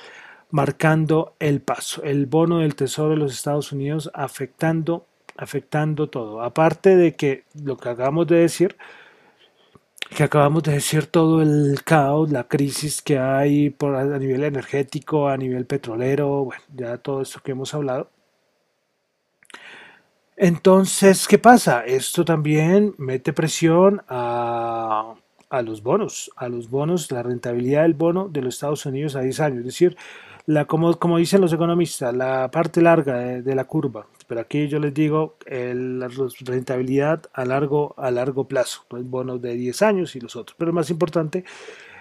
marcando 0.51 1.36
el 1.39 1.62
paso, 1.62 2.03
el 2.03 2.27
bono 2.27 2.60
del 2.60 2.75
tesoro 2.75 3.12
de 3.12 3.17
los 3.17 3.34
Estados 3.34 3.71
Unidos 3.71 4.12
afectando, 4.13 5.08
afectando 5.36 6.10
todo. 6.10 6.43
Aparte 6.43 6.95
de 6.95 7.15
que 7.15 7.45
lo 7.60 7.75
que 7.77 7.89
acabamos 7.89 8.27
de 8.27 8.36
decir, 8.36 8.77
que 10.15 10.23
acabamos 10.23 10.62
de 10.63 10.73
decir 10.73 11.08
todo 11.08 11.41
el 11.41 11.82
caos, 11.84 12.32
la 12.32 12.47
crisis 12.47 13.01
que 13.01 13.17
hay 13.17 13.71
por, 13.71 13.95
a 13.95 14.19
nivel 14.19 14.43
energético, 14.43 15.27
a 15.27 15.38
nivel 15.38 15.65
petrolero, 15.65 16.45
bueno, 16.45 16.63
ya 16.75 16.97
todo 16.97 17.21
esto 17.23 17.41
que 17.43 17.51
hemos 17.51 17.73
hablado. 17.73 18.10
Entonces, 20.38 21.27
¿qué 21.27 21.38
pasa? 21.39 21.84
Esto 21.86 22.25
también 22.25 22.95
mete 22.97 23.34
presión 23.34 24.03
a, 24.08 25.15
a 25.54 25.62
los 25.62 25.84
bonos, 25.84 26.32
a 26.36 26.50
los 26.50 26.68
bonos, 26.68 27.12
la 27.12 27.22
rentabilidad 27.22 27.84
del 27.84 27.94
bono 27.94 28.28
de 28.28 28.42
los 28.42 28.56
Estados 28.56 28.88
Unidos 28.88 29.16
a 29.16 29.22
10 29.22 29.39
años, 29.39 29.60
es 29.60 29.66
decir, 29.66 29.96
la, 30.48 30.66
como, 30.66 30.98
como 30.98 31.20
dicen 31.20 31.42
los 31.42 31.54
economistas, 31.54 32.12
la 32.12 32.50
parte 32.50 32.82
larga 32.82 33.20
de, 33.20 33.56
la 33.56 33.66
curva. 33.66 34.08
Pero 34.28 34.42
aquí 34.42 34.68
yo 34.68 34.80
les 34.80 34.96
digo 34.96 35.36
la 35.46 36.10
rentabilidad 36.44 37.22
a 37.34 37.46
largo, 37.46 37.94
a 37.98 38.10
largo 38.10 38.48
plazo, 38.48 38.82
los 38.89 39.08
bonos 39.08 39.44
de 39.44 39.54
10 39.54 39.84
años 39.84 40.16
y 40.16 40.20
los 40.20 40.36
otros. 40.36 40.56
Pero 40.58 40.74
más 40.74 40.89
importante 40.89 41.44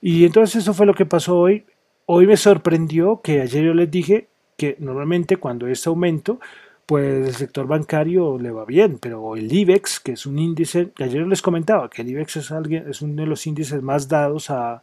Y 0.00 0.24
entonces 0.24 0.62
eso 0.62 0.74
fue 0.74 0.86
lo 0.86 0.94
que 0.94 1.06
pasó 1.06 1.38
hoy. 1.38 1.64
Hoy 2.06 2.26
me 2.26 2.36
sorprendió 2.36 3.20
que 3.22 3.40
ayer 3.40 3.64
yo 3.64 3.74
les 3.74 3.90
dije 3.90 4.28
que 4.56 4.76
normalmente 4.78 5.36
cuando 5.36 5.68
es 5.68 5.86
aumento, 5.86 6.40
pues 6.86 7.28
el 7.28 7.34
sector 7.34 7.68
bancario 7.68 8.36
le 8.36 8.50
va 8.50 8.64
bien, 8.64 8.98
pero 8.98 9.36
el 9.36 9.52
IBEX, 9.52 10.00
que 10.00 10.12
es 10.12 10.26
un 10.26 10.40
índice, 10.40 10.90
ayer 10.98 11.24
les 11.26 11.40
comentaba 11.40 11.88
que 11.88 12.02
el 12.02 12.08
IBEX 12.08 12.38
es, 12.38 12.50
alguien, 12.50 12.88
es 12.88 13.00
uno 13.00 13.22
de 13.22 13.28
los 13.28 13.46
índices 13.46 13.80
más 13.80 14.08
dados 14.08 14.50
a, 14.50 14.82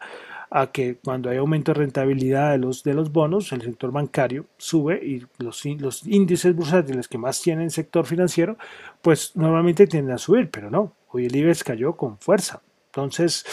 que 0.71 0.97
cuando 1.03 1.29
hay 1.29 1.37
aumento 1.37 1.73
de 1.73 1.79
rentabilidad 1.79 2.51
de 2.51 2.57
los, 2.57 2.83
de 2.83 2.93
los 2.93 3.11
bonos, 3.11 3.51
el 3.51 3.61
sector 3.61 3.91
bancario 3.91 4.45
sube 4.57 4.99
y 5.03 5.25
los, 5.43 5.65
los 5.65 6.05
índices 6.05 6.55
bursátiles 6.55 7.07
que 7.07 7.17
más 7.17 7.41
tienen 7.41 7.69
sector 7.69 8.05
financiero, 8.05 8.57
pues 9.01 9.35
normalmente 9.35 9.87
tienden 9.87 10.15
a 10.15 10.17
subir, 10.17 10.49
pero 10.49 10.69
no, 10.69 10.93
hoy 11.11 11.25
el 11.25 11.35
IBEX 11.35 11.63
cayó 11.63 11.93
con 11.93 12.17
fuerza. 12.17 12.61
Entonces, 12.87 13.45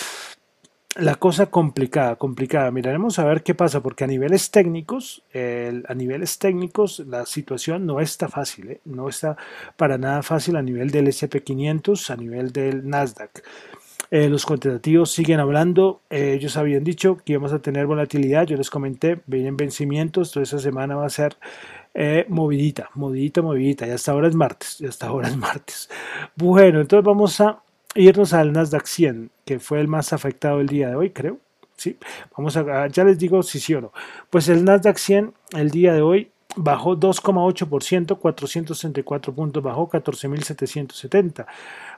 la 0.97 1.17
cosa 1.17 1.47
complicada, 1.47 2.17
complicada. 2.17 2.71
Miraremos 2.71 3.19
a 3.19 3.25
ver 3.25 3.43
qué 3.43 3.55
pasa, 3.55 3.83
porque 3.83 4.05
a 4.05 4.07
niveles 4.07 4.51
técnicos, 4.51 5.25
a 5.35 5.95
niveles 5.95 6.39
técnicos 6.39 7.01
la 7.01 7.27
situación 7.27 7.85
no 7.87 8.01
está 8.01 8.29
fácil, 8.29 8.71
¿eh? 8.71 8.81
no 8.85 9.09
está 9.09 9.37
para 9.77 9.99
nada 9.99 10.23
fácil 10.23 10.57
a 10.57 10.63
nivel 10.63 10.91
del 10.91 11.09
SP500, 11.09 12.11
a 12.11 12.17
nivel 12.17 12.53
del 12.53 12.89
Nasdaq. 12.89 13.43
Eh, 14.11 14.29
los 14.29 14.47
cuantitativos 14.47 15.11
siguen 15.11 15.41
hablando, 15.41 16.03
eh, 16.11 16.35
ellos 16.35 16.57
habían 16.57 16.85
dicho 16.85 17.17
que 17.17 17.33
íbamos 17.33 17.53
a 17.53 17.61
tener 17.61 17.87
volatilidad, 17.87 18.47
yo 18.47 18.57
les 18.57 18.71
comenté, 18.71 19.21
vienen 19.27 19.57
vencimientos, 19.57 20.31
toda 20.31 20.45
esa 20.45 20.59
semana 20.59 20.97
va 20.97 21.07
a 21.07 21.11
ser 21.11 21.37
movidita, 22.29 22.91
movidita, 22.95 23.41
movidita, 23.41 23.87
y 23.87 23.91
hasta 23.91 24.11
ahora 24.11 24.27
es 24.27 24.35
martes, 24.35 24.81
y 24.81 24.87
hasta 24.87 25.07
ahora 25.07 25.29
es 25.29 25.37
martes. 25.37 25.89
Bueno, 26.35 26.81
entonces 26.81 27.05
vamos 27.05 27.41
a 27.41 27.63
irnos 27.95 28.33
al 28.33 28.53
Nasdaq 28.53 28.87
100, 28.87 29.31
que 29.45 29.59
fue 29.59 29.81
el 29.81 29.89
más 29.89 30.13
afectado 30.13 30.61
el 30.61 30.67
día 30.67 30.89
de 30.89 30.97
hoy, 30.97 31.11
creo. 31.11 31.39
Sí, 31.77 31.97
vamos 32.37 32.57
a, 32.57 32.87
ya 32.89 33.05
les 33.05 33.19
digo 33.19 33.43
si 33.43 33.59
sí 33.59 33.75
o 33.75 33.81
no. 33.81 33.93
Pues 34.31 34.49
el 34.49 34.65
Nasdaq 34.65 34.97
100 34.97 35.35
el 35.57 35.71
día 35.71 35.93
de 35.93 36.03
hoy 36.03 36.31
bajó 36.57 36.97
2,8%, 36.97 38.19
464 38.19 39.35
puntos, 39.35 39.63
bajó 39.63 39.89
14.770. 39.89 41.47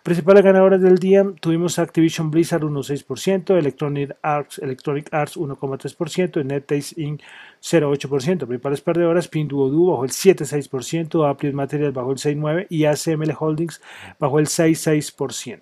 Principales 0.03 0.45
ganadoras 0.45 0.81
del 0.81 0.99
día 0.99 1.25
tuvimos 1.40 1.79
Activision 1.79 2.31
Blizzard 2.31 2.62
1,6%, 2.62 3.59
Electronic 3.59 4.16
Arts, 4.23 4.59
Electronic 4.59 5.12
Arts 5.12 5.37
1,3%, 5.37 6.45
NetEase 6.45 7.01
Inc. 7.01 7.21
0,8%. 7.61 8.47
Principales 8.47 8.81
perdedoras 8.81 9.29
Pinduoduo 9.29 9.92
bajó 9.92 10.05
el 10.05 10.11
7,6%, 10.11 11.29
Apple 11.29 11.53
Materials 11.53 11.95
bajó 11.95 12.12
el 12.12 12.19
6,9% 12.19 12.66
y 12.71 12.85
ACML 12.85 13.37
Holdings 13.38 13.81
bajó 14.19 14.38
el 14.38 14.47
6,6%. 14.47 15.61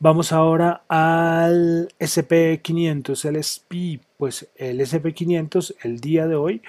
Vamos 0.00 0.32
ahora 0.32 0.82
al 0.88 1.88
SP500, 1.98 3.24
el 3.26 3.36
SP, 3.40 4.00
pues 4.18 4.48
el 4.56 4.80
SP500 4.80 5.76
el 5.82 6.00
día 6.00 6.26
de 6.26 6.34
hoy 6.34 6.62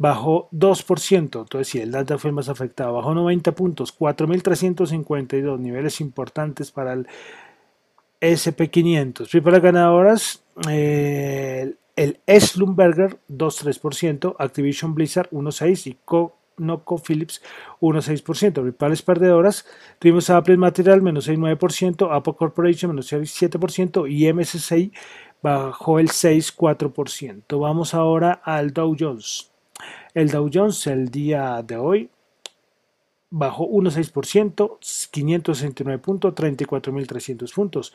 bajó 0.00 0.48
2%, 0.52 1.20
entonces 1.20 1.68
si 1.68 1.78
el 1.78 1.90
Nasdaq 1.90 2.18
fue 2.18 2.32
más 2.32 2.48
afectado, 2.48 2.94
bajó 2.94 3.12
90 3.12 3.52
puntos, 3.52 3.94
4.352 3.96 5.58
niveles 5.58 6.00
importantes 6.00 6.70
para 6.70 6.94
el 6.94 7.06
SP500. 8.18 9.42
para 9.42 9.58
ganadoras, 9.58 10.42
eh, 10.70 11.74
el 11.96 12.18
Slumberger 12.26 13.18
2,3%, 13.28 14.36
Activision 14.38 14.94
Blizzard 14.94 15.28
1,6% 15.32 15.86
y 15.86 15.98
Noco 16.56 16.96
Philips 16.96 17.42
1,6%. 17.80 18.52
Principales 18.54 19.02
perdedoras, 19.02 19.66
tuvimos 19.98 20.30
Apple 20.30 20.56
Material 20.56 21.02
menos 21.02 21.28
6,9%, 21.28 22.10
Apple 22.10 22.34
Corporation 22.38 22.92
menos 22.92 23.12
6,7% 23.12 24.10
y 24.10 24.32
MSCI 24.32 24.92
bajó 25.42 25.98
el 25.98 26.08
6,4%. 26.08 27.60
Vamos 27.60 27.92
ahora 27.92 28.40
al 28.42 28.72
Dow 28.72 28.96
Jones. 28.98 29.49
El 30.14 30.30
Dow 30.30 30.50
Jones 30.52 30.86
el 30.88 31.08
día 31.08 31.62
de 31.62 31.76
hoy 31.76 32.10
bajó 33.30 33.68
1,6%, 33.68 34.78
569 35.12 36.02
puntos, 36.02 36.34
34.300 36.34 37.54
puntos. 37.54 37.94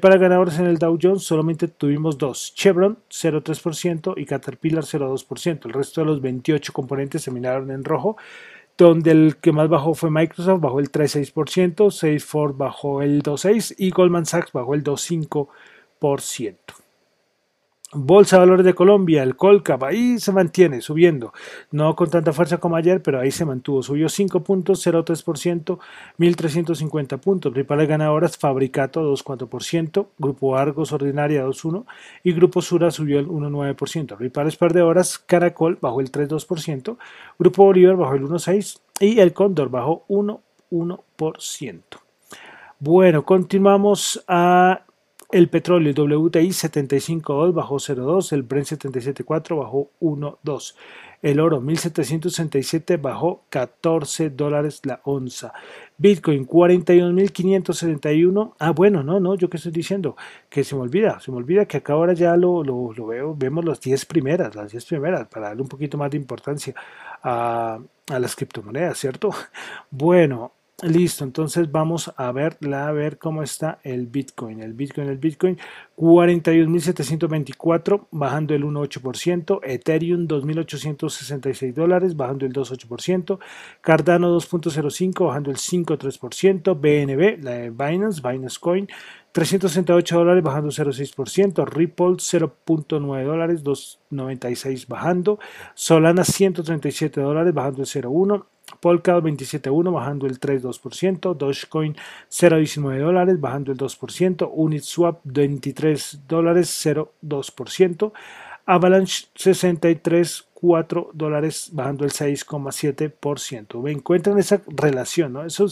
Para 0.00 0.16
ganadores 0.18 0.60
en 0.60 0.66
el 0.66 0.78
Dow 0.78 0.96
Jones 1.00 1.24
solamente 1.24 1.66
tuvimos 1.66 2.16
dos, 2.16 2.54
Chevron 2.54 2.98
0,3% 3.10 4.14
y 4.16 4.24
Caterpillar 4.24 4.84
0,2%. 4.84 5.66
El 5.66 5.72
resto 5.72 6.00
de 6.00 6.06
los 6.06 6.22
28 6.22 6.72
componentes 6.72 7.22
se 7.22 7.30
en 7.30 7.84
rojo, 7.84 8.16
donde 8.76 9.10
el 9.10 9.36
que 9.38 9.50
más 9.50 9.68
bajó 9.68 9.94
fue 9.94 10.10
Microsoft, 10.10 10.60
bajó 10.60 10.78
el 10.78 10.92
3,6%, 10.92 11.90
Salesforce 11.90 12.56
bajó 12.56 13.02
el 13.02 13.20
2,6% 13.24 13.74
y 13.78 13.90
Goldman 13.90 14.26
Sachs 14.26 14.52
bajó 14.52 14.74
el 14.74 14.84
2,5%. 14.84 16.54
Bolsa 17.90 18.36
de 18.36 18.40
Valores 18.40 18.66
de 18.66 18.74
Colombia, 18.74 19.22
el 19.22 19.34
Colcap, 19.34 19.82
ahí 19.82 20.18
se 20.18 20.30
mantiene 20.30 20.82
subiendo, 20.82 21.32
no 21.70 21.96
con 21.96 22.10
tanta 22.10 22.34
fuerza 22.34 22.58
como 22.58 22.76
ayer, 22.76 23.02
pero 23.02 23.18
ahí 23.18 23.30
se 23.30 23.46
mantuvo, 23.46 23.82
subió 23.82 24.08
5.03%, 24.08 25.78
1.350 26.18 27.18
puntos. 27.18 27.50
Principales 27.52 27.88
ganadoras, 27.88 28.36
Fabricato 28.36 29.10
2.4%, 29.10 30.06
Grupo 30.18 30.56
Argos 30.58 30.92
Ordinaria 30.92 31.46
2.1% 31.46 31.86
y 32.24 32.32
Grupo 32.32 32.60
Sura 32.60 32.90
subió 32.90 33.20
el 33.20 33.26
1.9%. 33.26 34.16
Principales 34.16 34.56
perdedoras, 34.56 35.18
Caracol 35.18 35.78
bajó 35.80 36.02
el 36.02 36.12
3.2%, 36.12 36.98
Grupo 37.38 37.64
Bolívar 37.64 37.96
bajó 37.96 38.14
el 38.16 38.24
1.6% 38.24 38.80
y 39.00 39.18
el 39.20 39.32
Cóndor 39.32 39.70
bajó 39.70 40.04
1.1%. 40.08 41.82
Bueno, 42.80 43.24
continuamos 43.24 44.22
a 44.28 44.82
el 45.30 45.50
petróleo 45.50 45.92
WTI 45.92 46.52
75 46.52 47.52
bajó 47.52 47.76
0,2, 47.76 48.32
el 48.32 48.44
Brent 48.44 48.66
77.4 48.66 49.58
bajó 49.58 49.90
1,2. 50.00 50.74
El 51.20 51.40
oro 51.40 51.60
1767 51.60 52.96
bajó 52.96 53.42
14 53.50 54.30
dólares 54.30 54.80
la 54.84 55.00
onza. 55.04 55.52
Bitcoin 55.98 56.46
41.571. 56.46 58.54
Ah, 58.58 58.70
bueno, 58.70 59.02
no, 59.02 59.20
no, 59.20 59.34
yo 59.34 59.50
qué 59.50 59.58
estoy 59.58 59.72
diciendo, 59.72 60.16
que 60.48 60.64
se 60.64 60.74
me 60.76 60.82
olvida, 60.82 61.18
se 61.20 61.30
me 61.32 61.38
olvida 61.38 61.66
que 61.66 61.78
acá 61.78 61.94
ahora 61.94 62.12
ya 62.14 62.36
lo, 62.36 62.62
lo, 62.62 62.94
veo, 63.06 63.34
vemos 63.36 63.64
las 63.64 63.80
10 63.80 64.06
primeras, 64.06 64.54
las 64.54 64.70
10 64.70 64.84
primeras, 64.86 65.26
para 65.26 65.48
darle 65.48 65.62
un 65.62 65.68
poquito 65.68 65.98
más 65.98 66.08
de 66.10 66.18
importancia 66.18 66.74
a, 67.22 67.80
a 68.08 68.18
las 68.18 68.36
criptomonedas, 68.36 68.98
¿cierto? 68.98 69.30
Bueno, 69.90 70.52
Listo, 70.80 71.24
entonces 71.24 71.72
vamos 71.72 72.12
a 72.16 72.30
ver, 72.30 72.56
a 72.72 72.92
ver 72.92 73.18
cómo 73.18 73.42
está 73.42 73.80
el 73.82 74.06
Bitcoin. 74.06 74.62
El 74.62 74.74
Bitcoin, 74.74 75.08
el 75.08 75.18
Bitcoin, 75.18 75.58
41.724, 75.96 78.06
bajando 78.12 78.54
el 78.54 78.62
1,8%. 78.62 79.58
Ethereum, 79.64 80.28
2.866 80.28 81.74
dólares, 81.74 82.14
bajando 82.14 82.46
el 82.46 82.52
2,8%. 82.52 83.40
Cardano, 83.80 84.32
2.05, 84.36 85.26
bajando 85.26 85.50
el 85.50 85.56
5,3%. 85.56 86.80
BNB, 86.80 87.42
la 87.42 87.50
de 87.54 87.70
Binance, 87.70 88.22
Binance 88.22 88.60
Coin, 88.60 88.86
368 89.32 90.16
dólares, 90.16 90.44
bajando 90.44 90.70
0,6%. 90.70 91.66
Ripple, 91.66 92.18
0.9 92.18 93.24
dólares, 93.24 93.64
2,96 93.64 94.86
bajando. 94.86 95.40
Solana, 95.74 96.22
137 96.22 97.20
dólares, 97.20 97.52
bajando 97.52 97.82
el 97.82 97.88
0,1%. 97.88 98.44
Polkadot 98.80 99.24
27.1 99.24 99.92
bajando 99.92 100.26
el 100.26 100.38
3.2%, 100.38 101.34
Dogecoin 101.34 101.96
0.19 102.30 102.98
dólares 102.98 103.40
bajando 103.40 103.72
el 103.72 103.78
2%, 103.78 104.50
Uniswap 104.52 105.20
23 105.24 106.20
dólares 106.28 106.86
0.2%, 106.86 108.12
Avalanche 108.66 109.28
63.4 109.34 111.10
dólares 111.14 111.70
bajando 111.72 112.04
el 112.04 112.10
6,7%. 112.10 113.82
Me 113.82 113.92
encuentran 113.92 114.38
esa 114.38 114.60
relación, 114.66 115.32
¿no? 115.32 115.44
Eso 115.46 115.66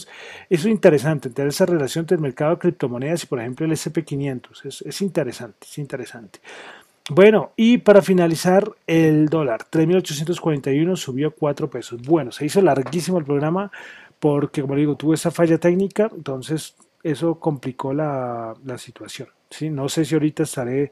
es, 0.49 0.65
interesante, 0.65 1.29
tener 1.29 1.49
esa 1.49 1.67
relación 1.67 2.03
entre 2.03 2.15
el 2.15 2.21
mercado 2.21 2.55
de 2.55 2.57
criptomonedas 2.57 3.23
y 3.23 3.27
por 3.27 3.39
ejemplo 3.39 3.67
el 3.67 3.73
SP500. 3.73 4.65
Es, 4.65 4.81
es 4.81 5.01
interesante, 5.01 5.67
es 5.69 5.77
interesante. 5.77 6.39
Bueno, 7.09 7.53
y 7.55 7.77
para 7.77 8.01
finalizar, 8.01 8.69
el 8.85 9.27
dólar, 9.29 9.61
3.841 9.71 10.97
subió 10.97 11.31
4 11.31 11.69
pesos. 11.69 12.01
Bueno, 12.01 12.33
se 12.33 12.45
hizo 12.45 12.61
larguísimo 12.61 13.17
el 13.17 13.23
programa 13.23 13.71
porque, 14.19 14.61
como 14.61 14.75
digo, 14.75 14.95
tuvo 14.97 15.13
esa 15.13 15.31
falla 15.31 15.57
técnica, 15.57 16.09
entonces 16.13 16.75
eso 17.03 17.39
complicó 17.39 17.93
la, 17.93 18.55
la 18.65 18.77
situación. 18.77 19.29
¿sí? 19.49 19.69
No 19.69 19.87
sé 19.87 20.03
si 20.03 20.15
ahorita 20.15 20.43
estaré 20.43 20.91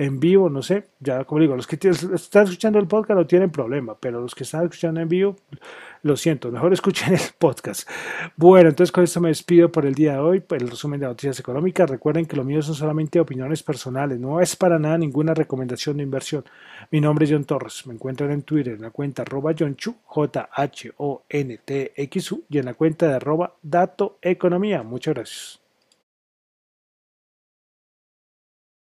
en 0.00 0.18
vivo, 0.18 0.48
no 0.48 0.62
sé, 0.62 0.84
ya 0.98 1.24
como 1.24 1.42
digo, 1.42 1.54
los 1.54 1.66
que 1.66 1.76
están 1.76 2.44
escuchando 2.44 2.78
el 2.78 2.86
podcast 2.86 3.18
no 3.18 3.26
tienen 3.26 3.50
problema, 3.50 3.94
pero 4.00 4.22
los 4.22 4.34
que 4.34 4.44
están 4.44 4.62
escuchando 4.64 4.98
en 4.98 5.10
vivo, 5.10 5.36
lo 6.02 6.16
siento, 6.16 6.50
mejor 6.50 6.72
escuchen 6.80 7.12
el 7.12 7.20
podcast. 7.38 7.86
Bueno, 8.34 8.70
entonces 8.70 8.92
con 8.92 9.04
esto 9.04 9.20
me 9.20 9.28
despido 9.28 9.70
por 9.70 9.84
el 9.84 9.94
día 9.94 10.14
de 10.14 10.20
hoy, 10.20 10.40
por 10.40 10.56
el 10.56 10.70
resumen 10.70 11.00
de 11.00 11.06
noticias 11.06 11.38
económicas. 11.38 11.90
Recuerden 11.90 12.24
que 12.24 12.34
lo 12.34 12.44
mío 12.44 12.62
son 12.62 12.74
solamente 12.74 13.20
opiniones 13.20 13.62
personales, 13.62 14.18
no 14.18 14.40
es 14.40 14.56
para 14.56 14.78
nada 14.78 14.96
ninguna 14.96 15.34
recomendación 15.34 15.98
de 15.98 16.02
inversión. 16.02 16.44
Mi 16.90 17.02
nombre 17.02 17.26
es 17.26 17.32
John 17.32 17.44
Torres, 17.44 17.86
me 17.86 17.92
encuentran 17.92 18.30
en 18.30 18.40
Twitter 18.40 18.72
en 18.72 18.80
la 18.80 18.90
cuenta 18.90 19.20
arroba 19.20 19.52
J-H-O-N-T-X-U, 19.52 20.34
y 22.48 22.56
en 22.56 22.64
la 22.64 22.72
cuenta 22.72 23.06
de 23.06 23.16
arroba 23.16 23.52
Dato 23.60 24.16
Economía. 24.22 24.82
Muchas 24.82 25.12
gracias. 25.14 25.60